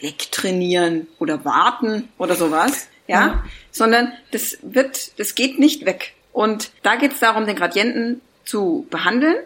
[0.00, 3.44] wegtrainieren oder warten oder sowas, ja, ja.
[3.70, 6.14] sondern das wird, das geht nicht weg.
[6.32, 9.36] Und da geht es darum, den Gradienten zu behandeln.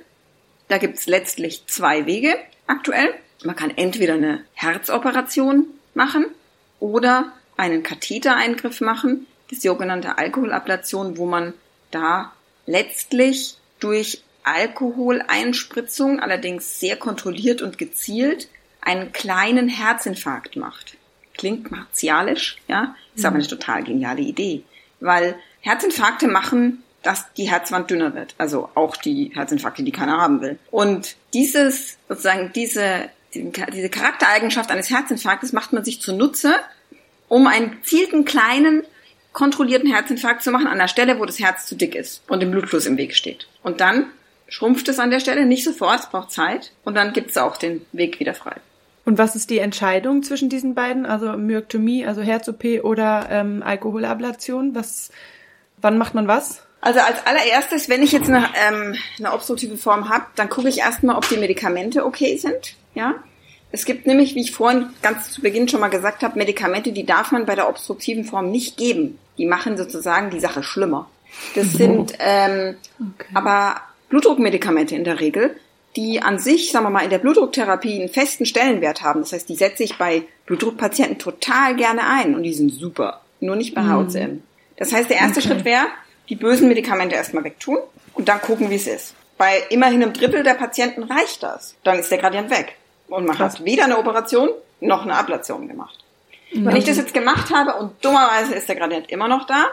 [0.69, 2.37] Da gibt's letztlich zwei Wege
[2.67, 3.13] aktuell.
[3.45, 6.27] Man kann entweder eine Herzoperation machen
[6.81, 11.55] oder einen Kathetereingriff machen, die sogenannte Alkoholablation, wo man
[11.91, 12.33] da
[12.67, 18.49] letztlich durch Alkoholeinspritzung, allerdings sehr kontrolliert und gezielt,
[18.81, 20.97] einen kleinen Herzinfarkt macht.
[21.37, 23.27] Klingt martialisch, ja, ist mhm.
[23.27, 24.63] aber eine total geniale Idee,
[25.01, 30.41] weil Herzinfarkte machen, dass die Herzwand dünner wird, also auch die Herzinfarkte, die keiner haben
[30.41, 30.59] will.
[30.71, 36.55] Und dieses, sozusagen diese, diese Charaktereigenschaft eines Herzinfarktes macht man sich zunutze,
[37.29, 38.85] um einen gezielten kleinen
[39.33, 42.53] kontrollierten Herzinfarkt zu machen an der Stelle, wo das Herz zu dick ist und dem
[42.53, 43.47] Blutfluss im Weg steht.
[43.63, 44.07] Und dann
[44.49, 47.57] schrumpft es an der Stelle, nicht sofort, es braucht Zeit und dann gibt es auch
[47.57, 48.57] den Weg wieder frei.
[49.05, 54.75] Und was ist die Entscheidung zwischen diesen beiden, also Myoktomie, also Herz-OP oder ähm, Alkoholablation?
[54.75, 55.11] Was,
[55.81, 56.63] wann macht man was?
[56.81, 60.79] Also als allererstes, wenn ich jetzt eine, ähm, eine obstruktive Form habe, dann gucke ich
[60.79, 62.75] erstmal, ob die Medikamente okay sind.
[62.95, 63.15] Ja,
[63.73, 67.05] es gibt nämlich, wie ich vorhin ganz zu Beginn schon mal gesagt habe, Medikamente, die
[67.05, 69.19] darf man bei der obstruktiven Form nicht geben.
[69.39, 71.11] Die machen sozusagen die Sache schlimmer.
[71.55, 73.29] Das sind ähm, okay.
[73.35, 75.57] aber Blutdruckmedikamente in der Regel,
[75.97, 79.21] die an sich, sagen wir mal, in der Blutdrucktherapie einen festen Stellenwert haben.
[79.21, 83.23] Das heißt, die setze ich bei Blutdruckpatienten total gerne ein und die sind super.
[83.41, 84.31] Nur nicht bei HCM.
[84.31, 84.43] Mhm.
[84.77, 85.49] Das heißt, der erste okay.
[85.49, 85.87] Schritt wäre,
[86.29, 87.79] die bösen Medikamente erstmal wegtun
[88.15, 89.15] und dann gucken, wie es ist.
[89.39, 91.75] Bei immerhin einem Drittel der Patienten reicht das.
[91.85, 92.77] Dann ist der Gradient weg.
[93.09, 93.55] Und man Krass.
[93.55, 94.51] hat weder eine Operation
[94.81, 96.05] noch eine Ablation gemacht.
[96.53, 96.67] Mhm.
[96.67, 99.67] Wenn ich das jetzt gemacht habe und dummerweise ist der Gradient immer noch da,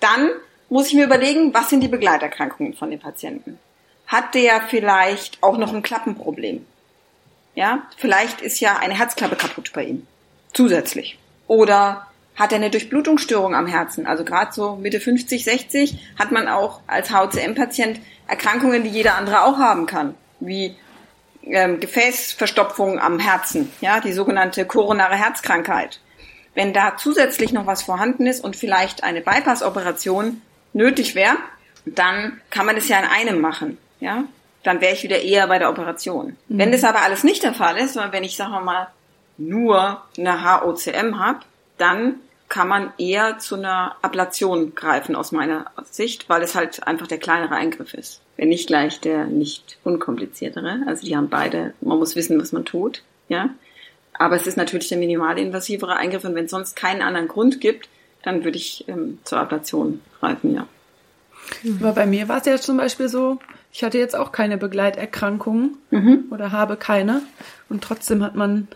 [0.00, 0.30] dann
[0.68, 3.58] muss ich mir überlegen, was sind die Begleiterkrankungen von dem Patienten?
[4.08, 6.66] Hat der vielleicht auch noch ein Klappenproblem?
[7.54, 10.06] Ja, vielleicht ist ja eine Herzklappe kaputt bei ihm.
[10.52, 11.18] Zusätzlich.
[11.46, 14.06] Oder hat er eine Durchblutungsstörung am Herzen?
[14.06, 19.42] Also gerade so Mitte 50, 60 hat man auch als HCM-Patient Erkrankungen, die jeder andere
[19.42, 20.76] auch haben kann, wie
[21.44, 26.00] ähm, Gefäßverstopfung am Herzen, ja, die sogenannte koronare Herzkrankheit.
[26.54, 30.42] Wenn da zusätzlich noch was vorhanden ist und vielleicht eine Bypass-Operation
[30.72, 31.36] nötig wäre,
[31.84, 34.24] dann kann man das ja in einem machen, ja.
[34.64, 36.36] Dann wäre ich wieder eher bei der Operation.
[36.48, 36.58] Mhm.
[36.58, 38.88] Wenn das aber alles nicht der Fall ist, sondern wenn ich, sagen wir mal,
[39.38, 41.40] nur eine HOCM habe,
[41.78, 42.16] dann
[42.48, 47.18] kann man eher zu einer Ablation greifen aus meiner Sicht, weil es halt einfach der
[47.18, 48.20] kleinere Eingriff ist.
[48.36, 50.80] Wenn nicht gleich der nicht unkompliziertere.
[50.86, 53.50] Also die haben beide, man muss wissen, was man tut, ja.
[54.14, 57.88] Aber es ist natürlich der minimalinvasivere Eingriff und wenn es sonst keinen anderen Grund gibt,
[58.22, 60.66] dann würde ich ähm, zur Ablation greifen, ja.
[61.80, 63.38] Aber bei mir war es ja zum Beispiel so,
[63.72, 66.24] ich hatte jetzt auch keine Begleiterkrankungen mhm.
[66.30, 67.22] oder habe keine
[67.68, 68.68] und trotzdem hat man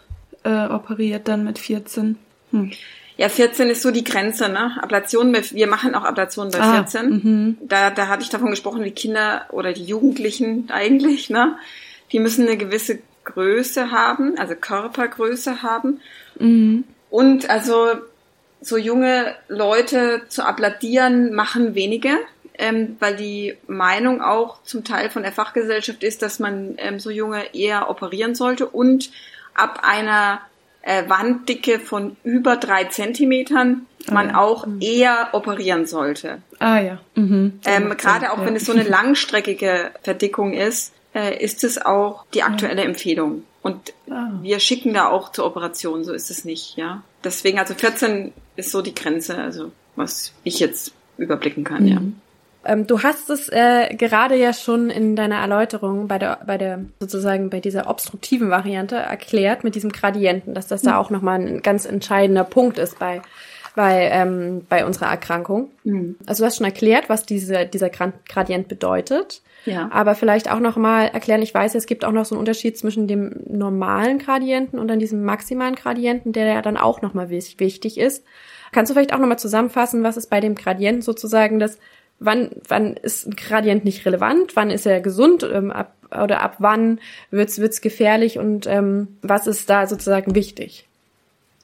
[0.44, 2.18] äh, operiert dann mit 14.
[2.50, 2.72] Hm.
[3.16, 4.72] Ja, 14 ist so die Grenze, ne?
[4.80, 7.00] Ablationen, wir machen auch Ablationen bei 14.
[7.00, 7.58] Ah, mhm.
[7.60, 11.56] da, da hatte ich davon gesprochen, die Kinder oder die Jugendlichen eigentlich, ne?
[12.10, 16.00] Die müssen eine gewisse Größe haben, also Körpergröße haben.
[16.38, 16.84] Mhm.
[17.10, 17.90] Und also
[18.60, 22.18] so junge Leute zu abladieren machen wenige,
[22.62, 27.10] ähm, weil die Meinung auch zum Teil von der Fachgesellschaft ist, dass man ähm, so
[27.10, 29.10] junge eher operieren sollte und
[29.52, 30.40] ab einer
[30.82, 34.38] äh, Wanddicke von über drei Zentimetern man ah, ja.
[34.38, 34.80] auch mhm.
[34.80, 36.38] eher operieren sollte.
[36.60, 36.98] Ah ja.
[37.16, 37.60] Mhm.
[37.64, 38.46] Ähm, Gerade auch ja.
[38.46, 42.88] wenn es so eine langstreckige Verdickung ist, äh, ist es auch die aktuelle ja.
[42.88, 43.42] Empfehlung.
[43.62, 44.30] Und ah.
[44.40, 47.02] wir schicken da auch zur Operation, so ist es nicht, ja.
[47.24, 51.88] Deswegen, also 14 ist so die Grenze, also was ich jetzt überblicken kann, mhm.
[51.88, 52.00] ja.
[52.64, 56.84] Ähm, du hast es äh, gerade ja schon in deiner Erläuterung bei der, bei der
[57.00, 60.88] sozusagen bei dieser obstruktiven Variante erklärt mit diesem Gradienten, dass das mhm.
[60.88, 63.22] da auch nochmal ein ganz entscheidender Punkt ist bei
[63.74, 65.70] bei, ähm, bei unserer Erkrankung.
[65.84, 66.16] Mhm.
[66.26, 69.42] Also du hast schon erklärt, was diese, dieser Gradient bedeutet.
[69.64, 69.88] Ja.
[69.92, 73.06] Aber vielleicht auch nochmal erklären, ich weiß, es gibt auch noch so einen Unterschied zwischen
[73.06, 78.24] dem normalen Gradienten und dann diesem maximalen Gradienten, der ja dann auch nochmal wichtig ist.
[78.72, 81.78] Kannst du vielleicht auch nochmal zusammenfassen, was ist bei dem Gradienten sozusagen das
[82.24, 86.56] wann, wann ist ein Gradient nicht relevant, wann ist er gesund ähm, ab, oder ab
[86.58, 87.00] wann
[87.30, 90.86] wird's wird's gefährlich und ähm, was ist da sozusagen wichtig?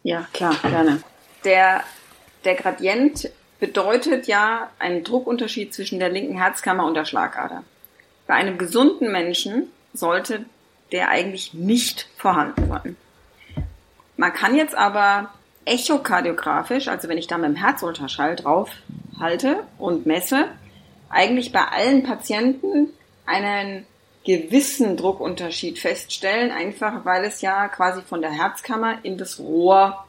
[0.03, 1.03] Ja, klar, gerne.
[1.45, 1.83] Der,
[2.45, 3.31] der Gradient
[3.61, 7.65] bedeutet ja einen Druckunterschied zwischen der linken Herzkammer und der Schlagader.
[8.27, 10.45] Bei einem gesunden Menschen sollte
[10.93, 12.97] der eigentlich nicht vorhanden sein.
[14.17, 15.31] Man kann jetzt aber
[15.69, 18.71] echokardiografisch, also wenn ich da mit dem Herzultraschall drauf
[19.19, 20.47] halte und messe,
[21.09, 22.91] eigentlich bei allen Patienten
[23.27, 23.87] einen
[24.25, 30.07] gewissen Druckunterschied feststellen, einfach weil es ja quasi von der Herzkammer in das Rohr,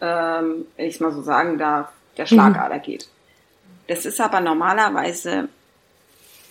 [0.00, 2.82] ähm, wenn ich mal so sagen darf, der Schlagader mhm.
[2.82, 3.08] geht.
[3.88, 5.48] Das ist aber normalerweise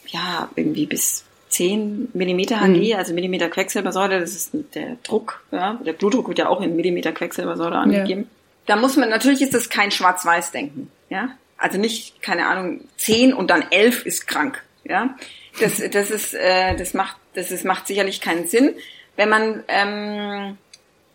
[0.08, 1.26] ja irgendwie bis
[1.56, 2.98] 10 Millimeter Hg, mhm.
[2.98, 7.14] also Millimeter Quecksilbersäure, das ist der Druck, ja, der Blutdruck wird ja auch in Millimeter
[7.14, 8.24] Quecksilbersäure angegeben.
[8.24, 8.28] Ja.
[8.66, 11.30] Da muss man, natürlich ist das kein Schwarz-Weiß-Denken, ja.
[11.58, 15.16] Also nicht, keine Ahnung, 10 und dann 11 ist krank, ja.
[15.62, 18.76] Das, das ist, äh, das macht, das ist, macht sicherlich keinen Sinn.
[19.16, 20.58] Wenn man ähm,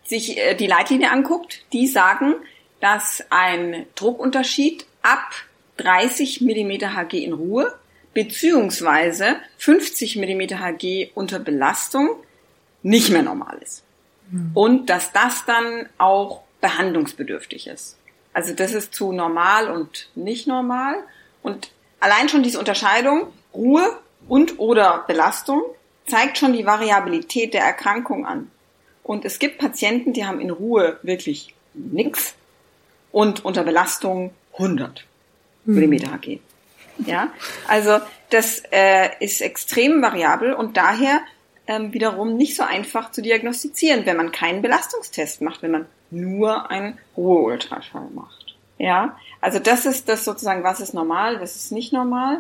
[0.05, 2.35] sich äh, die Leitlinie anguckt, die sagen,
[2.81, 5.33] dass ein Druckunterschied ab
[5.77, 7.75] 30 Millimeter Hg in Ruhe
[8.15, 12.17] beziehungsweise 50 mm Hg unter Belastung
[12.83, 13.83] nicht mehr normal ist.
[14.31, 14.51] Mhm.
[14.55, 17.97] Und dass das dann auch behandlungsbedürftig ist.
[18.33, 20.95] Also das ist zu normal und nicht normal.
[21.43, 23.99] Und allein schon diese Unterscheidung Ruhe
[24.29, 25.63] und oder Belastung
[26.07, 28.51] zeigt schon die Variabilität der Erkrankung an.
[29.03, 32.35] Und es gibt Patienten, die haben in Ruhe wirklich nix
[33.11, 35.05] und unter Belastung 100
[35.65, 35.75] mhm.
[35.75, 36.41] Millimeter Hg.
[37.07, 37.29] Ja,
[37.69, 37.99] also
[38.31, 41.21] das äh, ist extrem variabel und daher
[41.67, 46.71] ähm, wiederum nicht so einfach zu diagnostizieren, wenn man keinen Belastungstest macht, wenn man nur
[46.71, 48.57] einen Ruheultraschall macht.
[48.79, 52.39] Ja, also das ist das sozusagen, was ist normal, was ist nicht normal.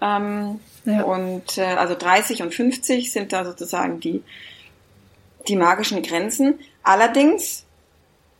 [0.00, 1.02] Ähm, ja.
[1.02, 4.22] Und äh, also 30 und 50 sind da sozusagen die,
[5.48, 6.58] die magischen Grenzen.
[6.82, 7.64] Allerdings,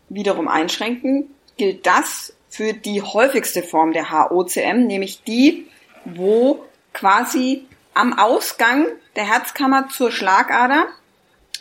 [0.09, 5.67] wiederum einschränken, gilt das für die häufigste Form der HOCM, nämlich die,
[6.05, 10.87] wo quasi am Ausgang der Herzkammer zur Schlagader,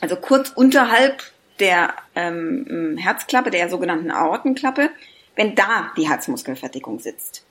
[0.02, 1.24] also kurz unterhalb
[1.62, 4.90] der ähm, Herzklappe, der sogenannten Aortenklappe,
[5.38, 7.46] wenn da die Herzmuskelverdickung sitzt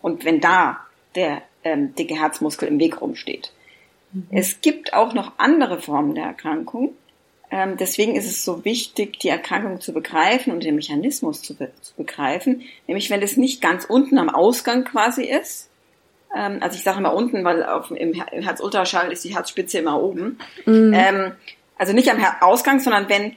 [0.00, 0.80] und wenn da
[1.16, 3.52] der ähm, dicke Herzmuskel im Weg rumsteht.
[4.12, 4.28] Mhm.
[4.30, 6.94] Es gibt auch noch andere Formen der Erkrankung.
[7.56, 11.70] Ähm, deswegen ist es so wichtig, die Erkrankung zu begreifen und den Mechanismus zu, be
[11.80, 12.60] zu begreifen.
[12.86, 15.70] Nämlich, wenn es nicht ganz unten am Ausgang quasi ist.
[16.36, 20.02] Ähm, also ich sage immer unten, weil auf, im, im Herzultraschall ist die Herzspitze immer
[20.02, 20.38] oben.
[20.66, 20.92] Mhm.
[20.94, 21.32] Ähm,
[21.78, 23.34] also nicht am Ausgang, sondern wenn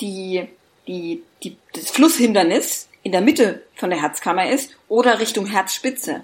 [0.00, 0.48] die,
[0.88, 6.22] die, die, das Flusshindernis in der Mitte von der Herzkammer ist oder Richtung Herzspitze.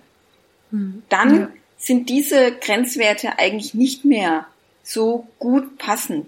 [0.72, 1.04] Mhm.
[1.08, 1.48] Dann ja.
[1.78, 4.46] sind diese Grenzwerte eigentlich nicht mehr
[4.82, 6.26] so gut passend.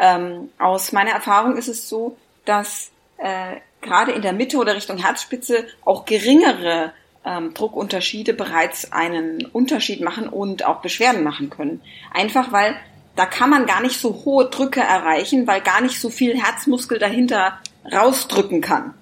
[0.00, 4.96] Ähm, aus meiner Erfahrung ist es so, dass äh, gerade in der Mitte oder Richtung
[4.96, 6.92] Herzspitze auch geringere
[7.24, 11.82] ähm, Druckunterschiede bereits einen Unterschied machen und auch Beschwerden machen können.
[12.14, 12.76] Einfach weil
[13.14, 16.98] da kann man gar nicht so hohe Drücke erreichen, weil gar nicht so viel Herzmuskel
[16.98, 17.58] dahinter
[17.92, 18.94] rausdrücken kann.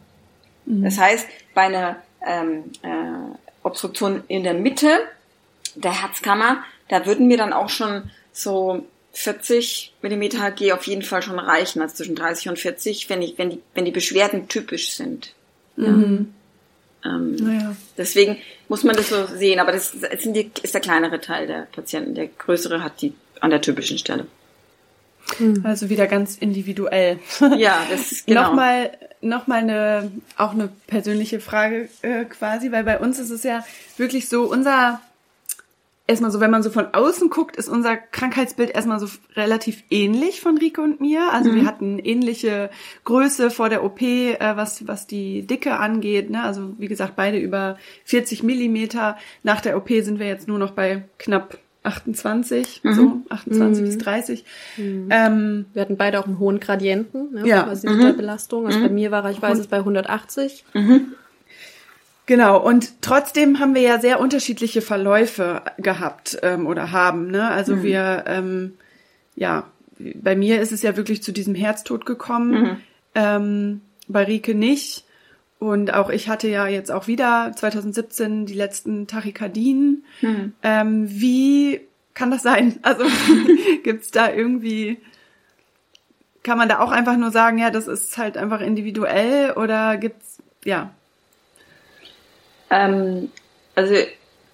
[0.64, 0.82] Mhm.
[0.82, 1.96] Das heißt, bei einer
[2.26, 4.98] ähm, äh, Obstruktion in der Mitte
[5.76, 8.84] der Herzkammer, da würden mir dann auch schon so
[9.18, 13.36] 40 Millimeter Hg auf jeden Fall schon reichen, also zwischen 30 und 40, wenn, ich,
[13.36, 15.34] wenn, die, wenn die Beschwerden typisch sind.
[15.74, 16.32] Mhm.
[17.04, 17.10] Ja.
[17.10, 17.76] Ähm, naja.
[17.96, 18.38] Deswegen
[18.68, 22.14] muss man das so sehen, aber das sind die, ist der kleinere Teil der Patienten.
[22.14, 24.28] Der größere hat die an der typischen Stelle.
[25.40, 25.62] Mhm.
[25.64, 27.18] Also wieder ganz individuell.
[27.58, 28.42] Ja, das ist genau.
[28.44, 33.42] nochmal noch mal eine auch eine persönliche Frage äh, quasi, weil bei uns ist es
[33.42, 33.64] ja
[33.96, 35.00] wirklich so unser
[36.08, 39.06] erstmal so, wenn man so von außen guckt, ist unser Krankheitsbild erstmal so
[39.36, 41.32] relativ ähnlich von Rike und mir.
[41.32, 41.56] Also mhm.
[41.56, 42.70] wir hatten ähnliche
[43.04, 46.30] Größe vor der OP, äh, was, was die Dicke angeht.
[46.30, 46.42] Ne?
[46.42, 49.16] Also wie gesagt, beide über 40 Millimeter.
[49.44, 52.92] Nach der OP sind wir jetzt nur noch bei knapp 28, mhm.
[52.92, 53.86] so 28 mhm.
[53.86, 54.44] bis 30.
[54.76, 55.08] Mhm.
[55.10, 57.66] Ähm, wir hatten beide auch einen hohen Gradienten, ne, ja.
[57.66, 58.00] also mhm.
[58.00, 58.66] der Belastung.
[58.66, 58.94] Also bei mhm.
[58.94, 60.64] mir war ich weiß es bei 180.
[60.74, 61.14] Mhm.
[62.28, 67.30] Genau, und trotzdem haben wir ja sehr unterschiedliche Verläufe gehabt ähm, oder haben.
[67.30, 67.48] Ne?
[67.48, 67.82] Also mhm.
[67.84, 68.74] wir, ähm,
[69.34, 69.64] ja,
[69.98, 72.76] bei mir ist es ja wirklich zu diesem Herztod gekommen, mhm.
[73.14, 75.06] ähm, bei Rike nicht.
[75.58, 80.04] Und auch ich hatte ja jetzt auch wieder 2017 die letzten Tachykardien.
[80.20, 80.52] Mhm.
[80.62, 81.80] Ähm, wie
[82.12, 82.78] kann das sein?
[82.82, 83.04] Also
[83.84, 84.98] gibt's da irgendwie,
[86.42, 90.42] kann man da auch einfach nur sagen, ja, das ist halt einfach individuell oder gibt's,
[90.62, 90.90] ja,
[92.70, 93.30] ähm,
[93.74, 93.94] also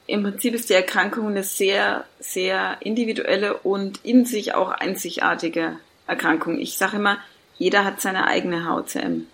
[0.06, 6.58] im Prinzip ist die Erkrankung eine sehr, sehr individuelle und in sich auch einzigartige Erkrankung.
[6.58, 7.18] Ich sage immer,
[7.56, 9.26] jeder hat seine eigene HCM.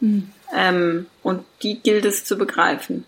[0.00, 0.30] Mhm.
[0.54, 3.04] Ähm, und die gilt es zu begreifen.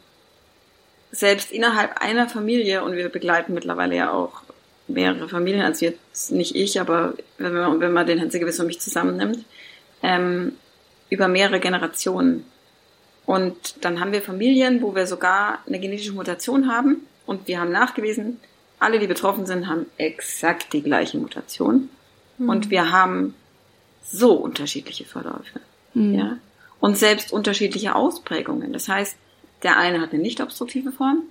[1.12, 4.42] Selbst innerhalb einer Familie, und wir begleiten mittlerweile ja auch
[4.88, 8.66] mehrere Familien, also jetzt nicht ich, aber wenn man, wenn man den Herrn Gewiss und
[8.66, 9.44] mich zusammennimmt,
[10.02, 10.56] ähm,
[11.10, 12.44] über mehrere Generationen.
[13.26, 17.72] Und dann haben wir Familien, wo wir sogar eine genetische Mutation haben und wir haben
[17.72, 18.40] nachgewiesen,
[18.78, 21.88] alle, die betroffen sind, haben exakt die gleiche Mutation.
[22.38, 22.48] Mhm.
[22.48, 23.34] Und wir haben
[24.02, 25.60] so unterschiedliche Verläufe.
[25.94, 26.14] Mhm.
[26.14, 26.36] Ja?
[26.80, 28.72] Und selbst unterschiedliche Ausprägungen.
[28.72, 29.16] Das heißt,
[29.62, 31.22] der eine hat eine nicht obstruktive Form,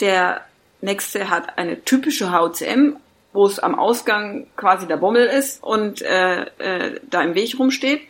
[0.00, 0.44] der
[0.82, 2.96] nächste hat eine typische HCM,
[3.32, 8.02] wo es am Ausgang quasi der Bommel ist und äh, äh, da im Weg rumsteht.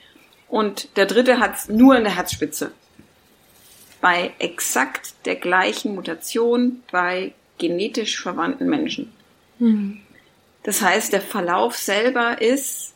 [0.48, 2.72] Und der dritte hat es nur in der Herzspitze
[4.00, 9.12] bei exakt der gleichen Mutation bei genetisch verwandten Menschen.
[9.58, 10.00] Mhm.
[10.62, 12.94] Das heißt, der Verlauf selber ist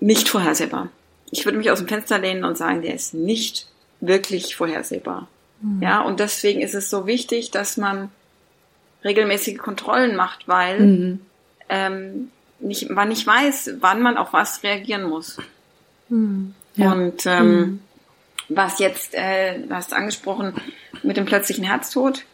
[0.00, 0.90] nicht vorhersehbar.
[1.30, 3.66] Ich würde mich aus dem Fenster lehnen und sagen, der ist nicht
[4.00, 5.28] wirklich vorhersehbar.
[5.60, 5.82] Mhm.
[5.82, 8.10] Ja, und deswegen ist es so wichtig, dass man
[9.04, 11.20] regelmäßige Kontrollen macht, weil mhm.
[11.68, 15.38] ähm, nicht, man nicht weiß, wann man auf was reagieren muss.
[16.08, 16.54] Mhm.
[16.74, 16.92] Ja.
[16.92, 17.80] Und ähm, mhm
[18.48, 20.54] was jetzt, äh, du hast angesprochen,
[21.02, 22.24] mit dem plötzlichen Herztod,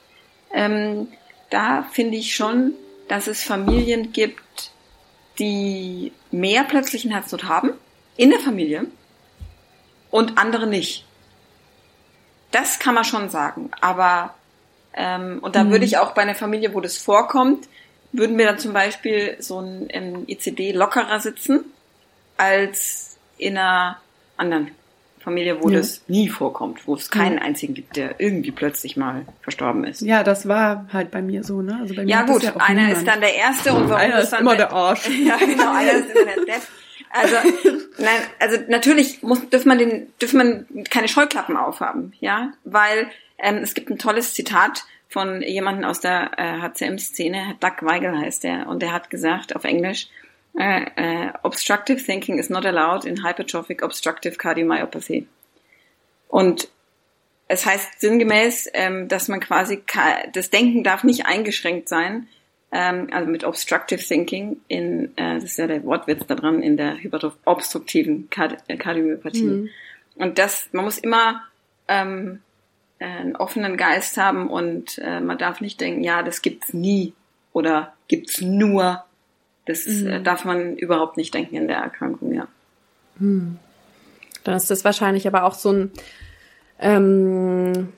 [0.52, 1.08] ähm,
[1.50, 2.72] da finde ich schon,
[3.08, 4.72] dass es Familien gibt,
[5.38, 7.72] die mehr plötzlichen Herztod haben
[8.16, 8.86] in der Familie
[10.10, 11.04] und andere nicht.
[12.50, 13.70] Das kann man schon sagen.
[13.80, 14.34] Aber
[14.94, 15.70] ähm, und da mhm.
[15.70, 17.68] würde ich auch bei einer Familie, wo das vorkommt,
[18.12, 21.64] würden wir dann zum Beispiel so ein ICD lockerer sitzen
[22.36, 23.98] als in einer
[24.36, 24.70] anderen
[25.22, 25.78] Familie, wo ja.
[25.78, 30.02] das nie vorkommt, wo es keinen einzigen gibt, der irgendwie plötzlich mal verstorben ist.
[30.02, 31.78] Ja, das war halt bei mir so, ne?
[31.80, 32.98] Also bei mir ja gut, ja einer niemand.
[32.98, 35.08] ist dann der Erste und warum einer ist, dann immer der, der Arsch.
[35.24, 36.62] ja, genau, einer ist immer der Depp.
[37.10, 37.36] Also,
[37.98, 43.08] nein, also natürlich muss, dürfen man den, dürfen man keine Scheuklappen aufhaben, ja, weil
[43.38, 48.44] ähm, es gibt ein tolles Zitat von jemandem aus der äh, HCM-Szene, Doug Weigel heißt
[48.44, 50.08] der, und der hat gesagt auf Englisch,
[50.59, 55.26] äh, äh, obstructive thinking is not allowed in hypertrophic obstructive cardiomyopathy.
[56.28, 56.68] Und
[57.48, 59.82] es heißt sinngemäß, ähm, dass man quasi
[60.32, 62.28] das Denken darf nicht eingeschränkt sein,
[62.70, 66.76] ähm, also mit obstructive thinking in, äh, das ist ja der Wortwitz da dran, in
[66.76, 66.96] der
[67.44, 68.28] obstruktiven
[68.68, 69.42] äh, Kardiomyopathie.
[69.42, 69.68] Mhm.
[70.16, 71.42] Und das, man muss immer
[71.88, 72.40] ähm,
[72.98, 77.14] einen offenen Geist haben und äh, man darf nicht denken, ja, das gibt's nie
[77.53, 79.05] oder gibt's nur.
[79.66, 80.06] Das mhm.
[80.08, 82.48] äh, darf man überhaupt nicht denken in der Erkrankung, ja.
[83.18, 83.58] Mhm.
[84.44, 85.90] Dann ist das wahrscheinlich aber auch so ein
[86.80, 87.92] ähm,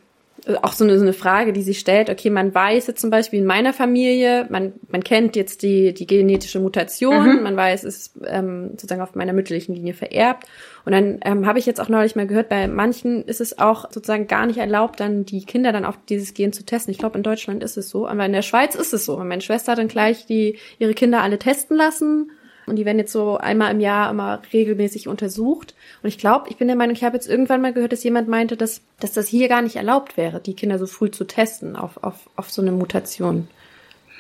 [0.63, 3.41] auch so eine, so eine Frage, die sich stellt, okay, man weiß jetzt zum Beispiel
[3.41, 7.43] in meiner Familie, man, man kennt jetzt die, die genetische Mutation, mhm.
[7.43, 10.45] man weiß, es ist ähm, sozusagen auf meiner mütterlichen Linie vererbt.
[10.85, 13.91] Und dann ähm, habe ich jetzt auch neulich mal gehört, bei manchen ist es auch
[13.91, 16.93] sozusagen gar nicht erlaubt, dann die Kinder dann auf dieses Gen zu testen.
[16.93, 19.17] Ich glaube, in Deutschland ist es so, aber in der Schweiz ist es so.
[19.17, 22.31] Und meine Schwester hat dann gleich die ihre Kinder alle testen lassen
[22.67, 25.75] und die werden jetzt so einmal im Jahr immer regelmäßig untersucht.
[26.03, 28.29] Und ich glaube, ich bin der Meinung, ich habe jetzt irgendwann mal gehört, dass jemand
[28.29, 31.77] meinte, dass, dass das hier gar nicht erlaubt wäre, die Kinder so früh zu testen
[31.77, 33.49] auf, auf, auf so eine Mutation.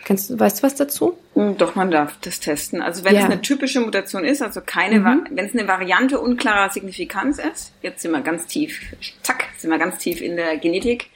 [0.04, 1.18] Kennst du, weißt du was dazu?
[1.32, 2.82] Hm, doch, man darf das testen.
[2.82, 3.20] Also wenn ja.
[3.20, 5.26] es eine typische Mutation ist, also keine, mhm.
[5.30, 8.80] wenn es eine Variante unklarer Signifikanz ist, jetzt sind wir ganz tief,
[9.22, 11.06] zack, sind wir ganz tief in der Genetik.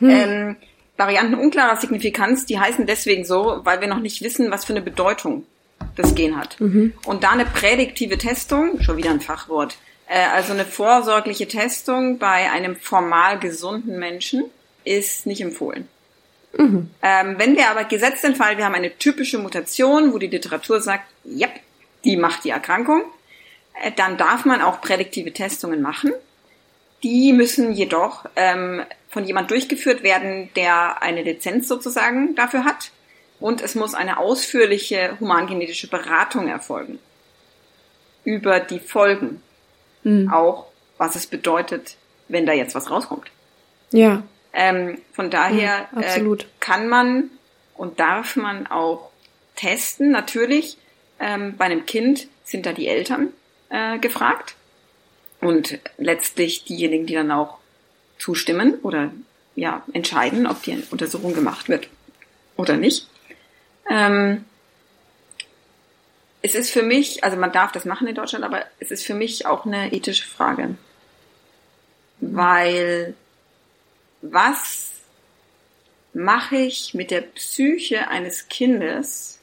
[0.00, 0.10] Mhm.
[0.10, 0.56] Ähm,
[0.96, 4.82] Varianten unklarer Signifikanz, die heißen deswegen so, weil wir noch nicht wissen, was für eine
[4.82, 5.46] Bedeutung
[5.96, 6.60] das Gen hat.
[6.60, 6.94] Mhm.
[7.04, 9.76] Und da eine prädiktive Testung, schon wieder ein Fachwort,
[10.08, 14.44] äh, also eine vorsorgliche Testung bei einem formal gesunden Menschen
[14.84, 15.88] ist nicht empfohlen.
[16.56, 16.90] Mhm.
[17.02, 20.80] Ähm, wenn wir aber gesetzt den Fall, wir haben eine typische Mutation, wo die Literatur
[20.80, 21.48] sagt, ja,
[22.04, 23.02] die macht die Erkrankung,
[23.82, 26.12] äh, dann darf man auch prädiktive Testungen machen.
[27.02, 32.92] Die müssen jedoch ähm, von jemand durchgeführt werden, der eine Lizenz sozusagen dafür hat
[33.42, 36.98] und es muss eine ausführliche humangenetische Beratung erfolgen
[38.24, 39.42] über die Folgen,
[40.04, 40.32] mhm.
[40.32, 40.66] auch
[40.96, 41.96] was es bedeutet,
[42.28, 43.30] wenn da jetzt was rauskommt.
[43.90, 44.22] Ja.
[44.52, 47.30] Ähm, von daher ja, äh, kann man
[47.74, 49.10] und darf man auch
[49.56, 50.10] testen.
[50.10, 50.78] Natürlich,
[51.18, 53.32] ähm, bei einem Kind sind da die Eltern
[53.70, 54.54] äh, gefragt
[55.40, 57.58] und letztlich diejenigen, die dann auch
[58.18, 59.10] zustimmen oder
[59.56, 61.88] ja entscheiden, ob die Untersuchung gemacht wird
[62.56, 63.08] oder nicht.
[63.88, 64.44] Ähm,
[66.42, 69.14] es ist für mich, also man darf das machen in Deutschland, aber es ist für
[69.14, 70.76] mich auch eine ethische Frage.
[72.20, 73.14] Weil
[74.22, 74.90] was
[76.12, 79.38] mache ich mit der Psyche eines Kindes,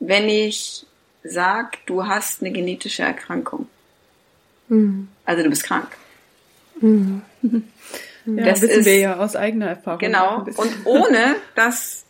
[0.00, 0.86] wenn ich
[1.22, 3.68] sag, du hast eine genetische Erkrankung?
[4.68, 5.08] Mhm.
[5.24, 5.88] Also du bist krank.
[6.80, 7.22] Mhm.
[8.26, 9.98] Ja, das wissen ist, wir ja aus eigener Erfahrung.
[9.98, 10.46] Genau.
[10.56, 12.03] Und ohne, dass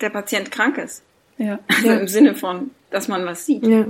[0.00, 1.02] der Patient krank ist.
[1.38, 1.58] Ja.
[1.68, 1.96] Also ja.
[1.98, 3.66] im Sinne von, dass man was sieht.
[3.66, 3.86] Ja.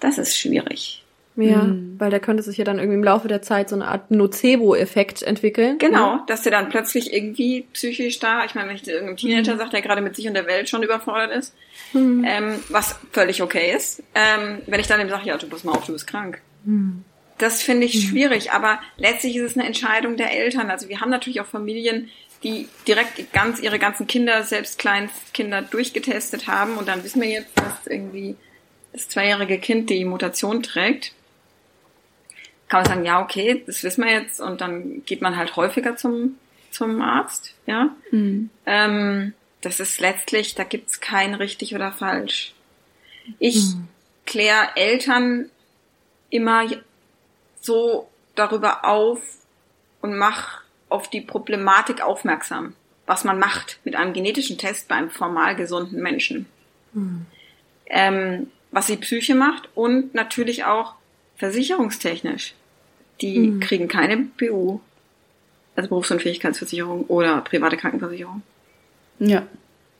[0.00, 1.02] Das ist schwierig.
[1.40, 1.94] Ja, mhm.
[1.98, 5.22] weil da könnte sich ja dann irgendwie im Laufe der Zeit so eine Art Nocebo-Effekt
[5.22, 5.78] entwickeln.
[5.78, 6.22] Genau, ne?
[6.26, 9.58] dass der dann plötzlich irgendwie psychisch da, ich meine, wenn ich irgendeinem Teenager mhm.
[9.58, 11.54] sage, der gerade mit sich und der Welt schon überfordert ist,
[11.92, 12.24] mhm.
[12.26, 15.72] ähm, was völlig okay ist, ähm, wenn ich dann ihm sage, ja, du pass mal
[15.72, 16.40] auf, du bist krank.
[16.64, 17.04] Mhm.
[17.38, 18.08] Das finde ich mhm.
[18.08, 20.70] schwierig, aber letztlich ist es eine Entscheidung der Eltern.
[20.70, 22.10] Also wir haben natürlich auch Familien,
[22.42, 27.58] die direkt ganz ihre ganzen Kinder, selbst Kleinstkinder durchgetestet haben und dann wissen wir jetzt,
[27.58, 28.36] dass irgendwie
[28.92, 31.12] das zweijährige Kind die Mutation trägt,
[32.68, 35.96] kann man sagen, ja, okay, das wissen wir jetzt und dann geht man halt häufiger
[35.96, 36.36] zum,
[36.70, 37.94] zum Arzt, ja.
[38.10, 38.50] Mhm.
[38.66, 42.54] Ähm, das ist letztlich, da gibt's kein richtig oder falsch.
[43.38, 43.88] Ich mhm.
[44.26, 45.50] kläre Eltern
[46.30, 46.64] immer
[47.60, 49.20] so darüber auf
[50.00, 52.74] und mache auf die Problematik aufmerksam,
[53.06, 56.46] was man macht mit einem genetischen Test bei einem formal gesunden Menschen.
[56.92, 57.26] Mhm.
[57.86, 60.94] Ähm, was die Psyche macht und natürlich auch
[61.36, 62.54] versicherungstechnisch.
[63.20, 63.60] Die mhm.
[63.60, 64.80] kriegen keine BU,
[65.74, 68.42] also Berufsunfähigkeitsversicherung oder private Krankenversicherung.
[69.18, 69.46] Ja.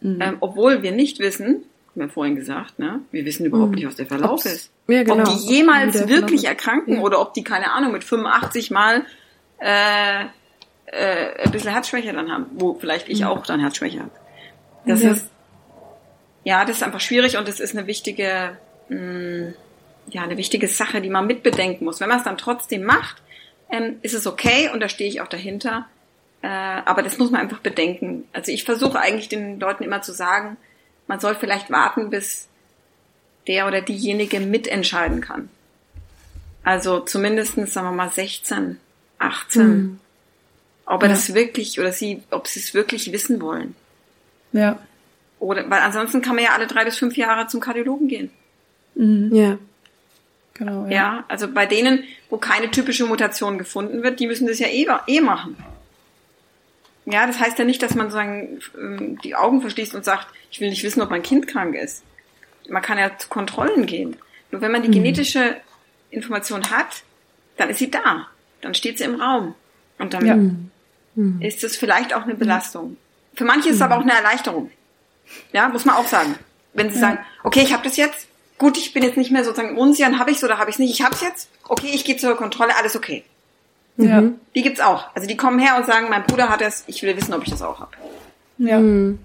[0.00, 0.20] Mhm.
[0.20, 3.00] Ähm, obwohl wir nicht wissen, haben wir vorhin gesagt, ne?
[3.10, 3.76] Wir wissen überhaupt mhm.
[3.76, 4.70] nicht, was der Verlauf Ob's, ist.
[4.86, 5.18] Ja, genau.
[5.18, 7.00] Ob die jemals wirklich erkranken ja.
[7.00, 9.04] oder ob die, keine Ahnung, mit 85 Mal
[9.58, 10.26] äh,
[10.92, 13.28] äh, ein bisschen Herzschwäche dann haben, wo vielleicht ich mhm.
[13.28, 14.10] auch dann Herzschwäche habe.
[14.86, 15.12] Das ja.
[15.12, 15.30] ist
[16.44, 18.56] ja, das ist einfach schwierig und das ist eine wichtige,
[18.88, 19.54] mh, mm,
[20.10, 22.00] ja, eine wichtige Sache, die man mitbedenken muss.
[22.00, 23.22] Wenn man es dann trotzdem macht,
[23.70, 25.86] ähm, ist es okay und da stehe ich auch dahinter.
[26.40, 28.24] Äh, aber das muss man einfach bedenken.
[28.32, 30.56] Also ich versuche eigentlich den Leuten immer zu sagen,
[31.06, 32.48] man soll vielleicht warten, bis
[33.46, 35.50] der oder diejenige mitentscheiden kann.
[36.64, 38.78] Also zumindestens sagen wir mal 16,
[39.18, 39.66] 18.
[39.66, 40.00] Mhm.
[40.90, 41.14] Ob er ja.
[41.14, 43.74] das wirklich oder sie, ob sie es wirklich wissen wollen.
[44.52, 44.78] Ja.
[45.38, 48.30] Oder, weil ansonsten kann man ja alle drei bis fünf Jahre zum Kardiologen gehen.
[48.94, 49.34] Mhm.
[49.34, 49.58] Ja.
[50.54, 50.90] Genau, ja.
[50.90, 54.86] ja, also bei denen, wo keine typische Mutation gefunden wird, die müssen das ja eh,
[55.06, 55.56] eh machen.
[57.04, 60.60] Ja, das heißt ja nicht, dass man sagen, ähm, die Augen verschließt und sagt, ich
[60.60, 62.02] will nicht wissen, ob mein Kind krank ist.
[62.68, 64.16] Man kann ja zu Kontrollen gehen.
[64.50, 64.94] Nur wenn man die mhm.
[64.94, 65.56] genetische
[66.10, 67.02] Information hat,
[67.56, 68.26] dann ist sie da.
[68.62, 69.54] Dann steht sie im Raum.
[69.98, 70.36] Und dann ja.
[71.18, 71.42] Mhm.
[71.42, 72.96] ist es vielleicht auch eine Belastung.
[73.34, 74.70] Für manche ist es aber auch eine Erleichterung.
[75.52, 76.36] Ja, muss man auch sagen.
[76.74, 79.76] Wenn sie sagen, okay, ich habe das jetzt, gut, ich bin jetzt nicht mehr sozusagen
[79.76, 82.04] unsicher, habe ich es oder habe ich es nicht, ich habe es jetzt, okay, ich
[82.04, 83.24] gehe zur Kontrolle, alles okay.
[83.96, 84.20] Ja.
[84.20, 84.36] Mhm.
[84.54, 85.12] Die gibt's auch.
[85.16, 87.50] Also die kommen her und sagen, mein Bruder hat es, ich will wissen, ob ich
[87.50, 87.90] das auch habe.
[88.58, 88.78] Ja.
[88.78, 89.18] Mhm.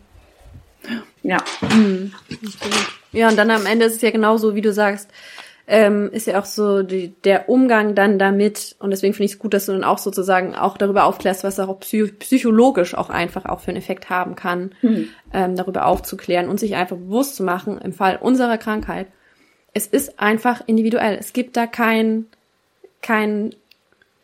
[1.22, 1.38] Ja.
[1.62, 2.12] Mhm.
[3.12, 5.10] Ja, und dann am Ende ist es ja genauso, wie du sagst,
[5.66, 9.40] ähm, ist ja auch so die, der Umgang dann damit und deswegen finde ich es
[9.40, 13.62] gut, dass du dann auch sozusagen auch darüber aufklärst, was auch psychologisch auch einfach auch
[13.62, 15.10] für einen Effekt haben kann, mhm.
[15.32, 19.08] ähm, darüber aufzuklären und sich einfach bewusst zu machen, im Fall unserer Krankheit,
[19.74, 21.18] es ist einfach individuell.
[21.20, 22.28] Es gibt da kein,
[23.02, 23.56] kein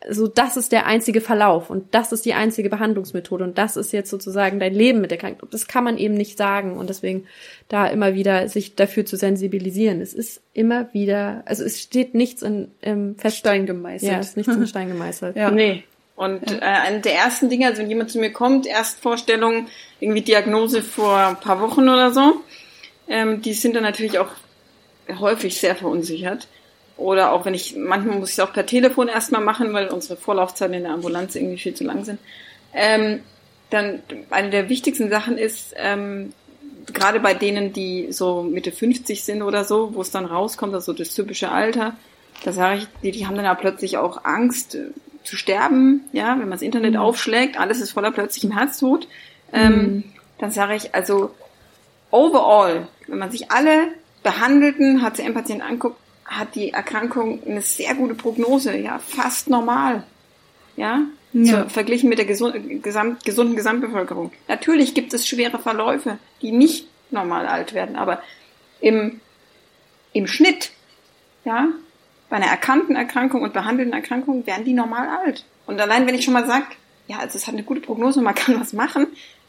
[0.08, 3.92] so das ist der einzige Verlauf und das ist die einzige Behandlungsmethode und das ist
[3.92, 5.48] jetzt sozusagen dein Leben mit der Krankheit.
[5.50, 7.26] Das kann man eben nicht sagen und deswegen
[7.68, 10.00] da immer wieder sich dafür zu sensibilisieren.
[10.00, 14.10] Es ist immer wieder, also es steht nichts in im Feststein gemeißelt.
[14.10, 15.36] Ja, es ist nichts in Stein gemeißelt.
[15.36, 15.50] ja.
[15.50, 15.84] Nee.
[16.16, 19.68] Und äh, eine der ersten Dinge, also wenn jemand zu mir kommt, Erstvorstellung,
[20.00, 22.34] irgendwie Diagnose vor ein paar Wochen oder so,
[23.08, 24.28] ähm, die sind dann natürlich auch
[25.18, 26.46] häufig sehr verunsichert.
[27.00, 30.16] Oder auch wenn ich, manchmal muss ich es auch per Telefon erstmal machen, weil unsere
[30.16, 32.20] Vorlaufzeiten in der Ambulanz irgendwie viel zu lang sind.
[32.74, 33.20] Ähm,
[33.70, 36.34] dann eine der wichtigsten Sachen ist, ähm,
[36.92, 40.92] gerade bei denen, die so Mitte 50 sind oder so, wo es dann rauskommt, also
[40.92, 41.96] das typische Alter,
[42.44, 44.90] da sage ich, die, die haben dann ja plötzlich auch Angst äh,
[45.24, 47.00] zu sterben, ja, wenn man das Internet mhm.
[47.00, 49.08] aufschlägt, alles ist voller plötzlichem Herztod.
[49.54, 50.04] Ähm, mhm.
[50.38, 51.30] Dann sage ich, also
[52.10, 53.88] overall, wenn man sich alle
[54.22, 55.96] behandelten HCM-Patienten anguckt,
[56.30, 60.04] hat die Erkrankung eine sehr gute Prognose, ja, fast normal.
[60.76, 61.02] Ja,
[61.32, 61.62] ja.
[61.64, 64.32] So, verglichen mit der gesund, gesamt, gesunden Gesamtbevölkerung.
[64.48, 68.22] Natürlich gibt es schwere Verläufe, die nicht normal alt werden, aber
[68.80, 69.20] im,
[70.12, 70.70] im Schnitt,
[71.44, 71.68] ja,
[72.28, 75.44] bei einer erkannten Erkrankung und behandelten Erkrankung werden die normal alt.
[75.66, 76.66] Und allein wenn ich schon mal sage,
[77.08, 79.08] ja, also es hat eine gute Prognose, man kann was machen,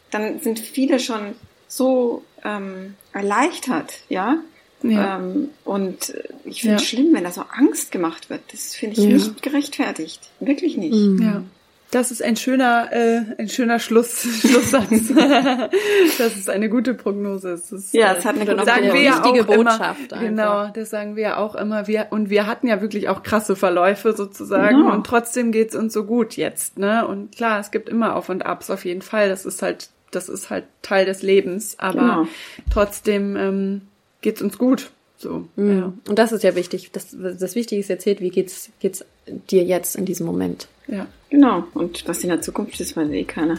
[0.09, 1.35] dann sind viele schon
[1.67, 4.37] so ähm, erleichtert, ja,
[4.83, 5.17] ja.
[5.17, 6.13] Ähm, und
[6.43, 6.87] ich finde es ja.
[6.87, 8.41] schlimm, wenn da so Angst gemacht wird.
[8.51, 9.13] Das finde ich ja.
[9.13, 10.29] nicht gerechtfertigt.
[10.39, 10.93] Wirklich nicht.
[10.93, 11.21] Mhm.
[11.21, 11.43] Ja.
[11.91, 14.89] Das ist ein schöner, äh, ein schöner Schluss, Schlusssatz.
[16.17, 17.51] das ist eine gute Prognose.
[17.51, 20.13] Es ist, ja, es hat eine gute sagen wir ja auch Botschaft.
[20.13, 21.87] Immer, genau, das sagen wir ja auch immer.
[21.87, 24.77] Wir, und wir hatten ja wirklich auch krasse Verläufe sozusagen.
[24.77, 24.93] Genau.
[24.93, 26.79] Und trotzdem geht's uns so gut jetzt.
[26.79, 27.05] Ne?
[27.05, 29.27] Und klar, es gibt immer Auf und Abs auf jeden Fall.
[29.27, 31.77] Das ist halt, das ist halt Teil des Lebens.
[31.77, 32.27] Aber genau.
[32.71, 33.81] trotzdem ähm,
[34.21, 34.91] geht's uns gut.
[35.17, 35.47] So.
[35.55, 35.77] Mhm.
[35.77, 35.93] Ja.
[36.07, 36.91] Und das ist ja wichtig.
[36.91, 39.05] Das, das Wichtige ist erzählt, wie geht's, geht's
[39.49, 40.67] dir jetzt in diesem Moment?
[40.87, 41.07] Ja.
[41.29, 41.63] Genau.
[41.73, 43.57] Und was in der Zukunft ist, weiß eh keiner.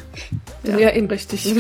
[0.65, 1.55] Ja, ja eben richtig.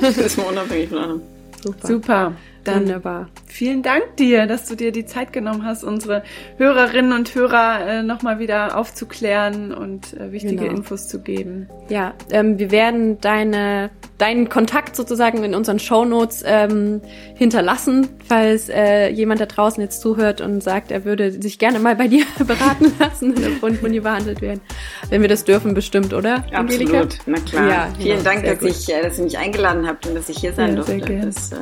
[0.00, 1.22] Das ist mal unabhängig von allem.
[1.62, 1.86] Super.
[1.86, 2.36] Super.
[2.68, 3.28] Dann Wunderbar.
[3.46, 6.22] Vielen Dank dir, dass du dir die Zeit genommen hast, unsere
[6.58, 10.76] Hörerinnen und Hörer äh, nochmal wieder aufzuklären und äh, wichtige genau.
[10.76, 11.68] Infos zu geben.
[11.88, 17.00] Ja, ähm, wir werden deine, deinen Kontakt sozusagen in unseren Show Notes ähm,
[17.34, 21.96] hinterlassen, falls äh, jemand da draußen jetzt zuhört und sagt, er würde sich gerne mal
[21.96, 24.60] bei dir beraten lassen und von dir behandelt werden.
[25.08, 26.44] Wenn wir das dürfen, bestimmt, oder?
[26.52, 27.00] Angelika?
[27.00, 27.68] Absolut, na klar.
[27.68, 30.38] Ja, Vielen genau, Dank, dass, ich, äh, dass ihr mich eingeladen habt und dass ich
[30.38, 31.20] hier sein ja, durfte.
[31.24, 31.56] Das, äh,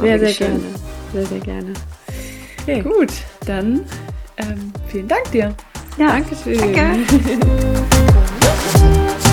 [0.00, 0.46] sehr, sehr schön.
[0.46, 0.62] gerne.
[1.12, 1.72] Sehr, sehr gerne.
[2.62, 2.82] Okay.
[2.82, 3.12] Gut,
[3.46, 3.84] dann
[4.36, 5.54] ähm, vielen Dank dir.
[5.96, 6.58] Ja, Dankeschön.
[6.58, 6.80] Danke.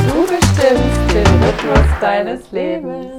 [0.07, 3.16] Du bestimmst den Rhythmus deines Lebens.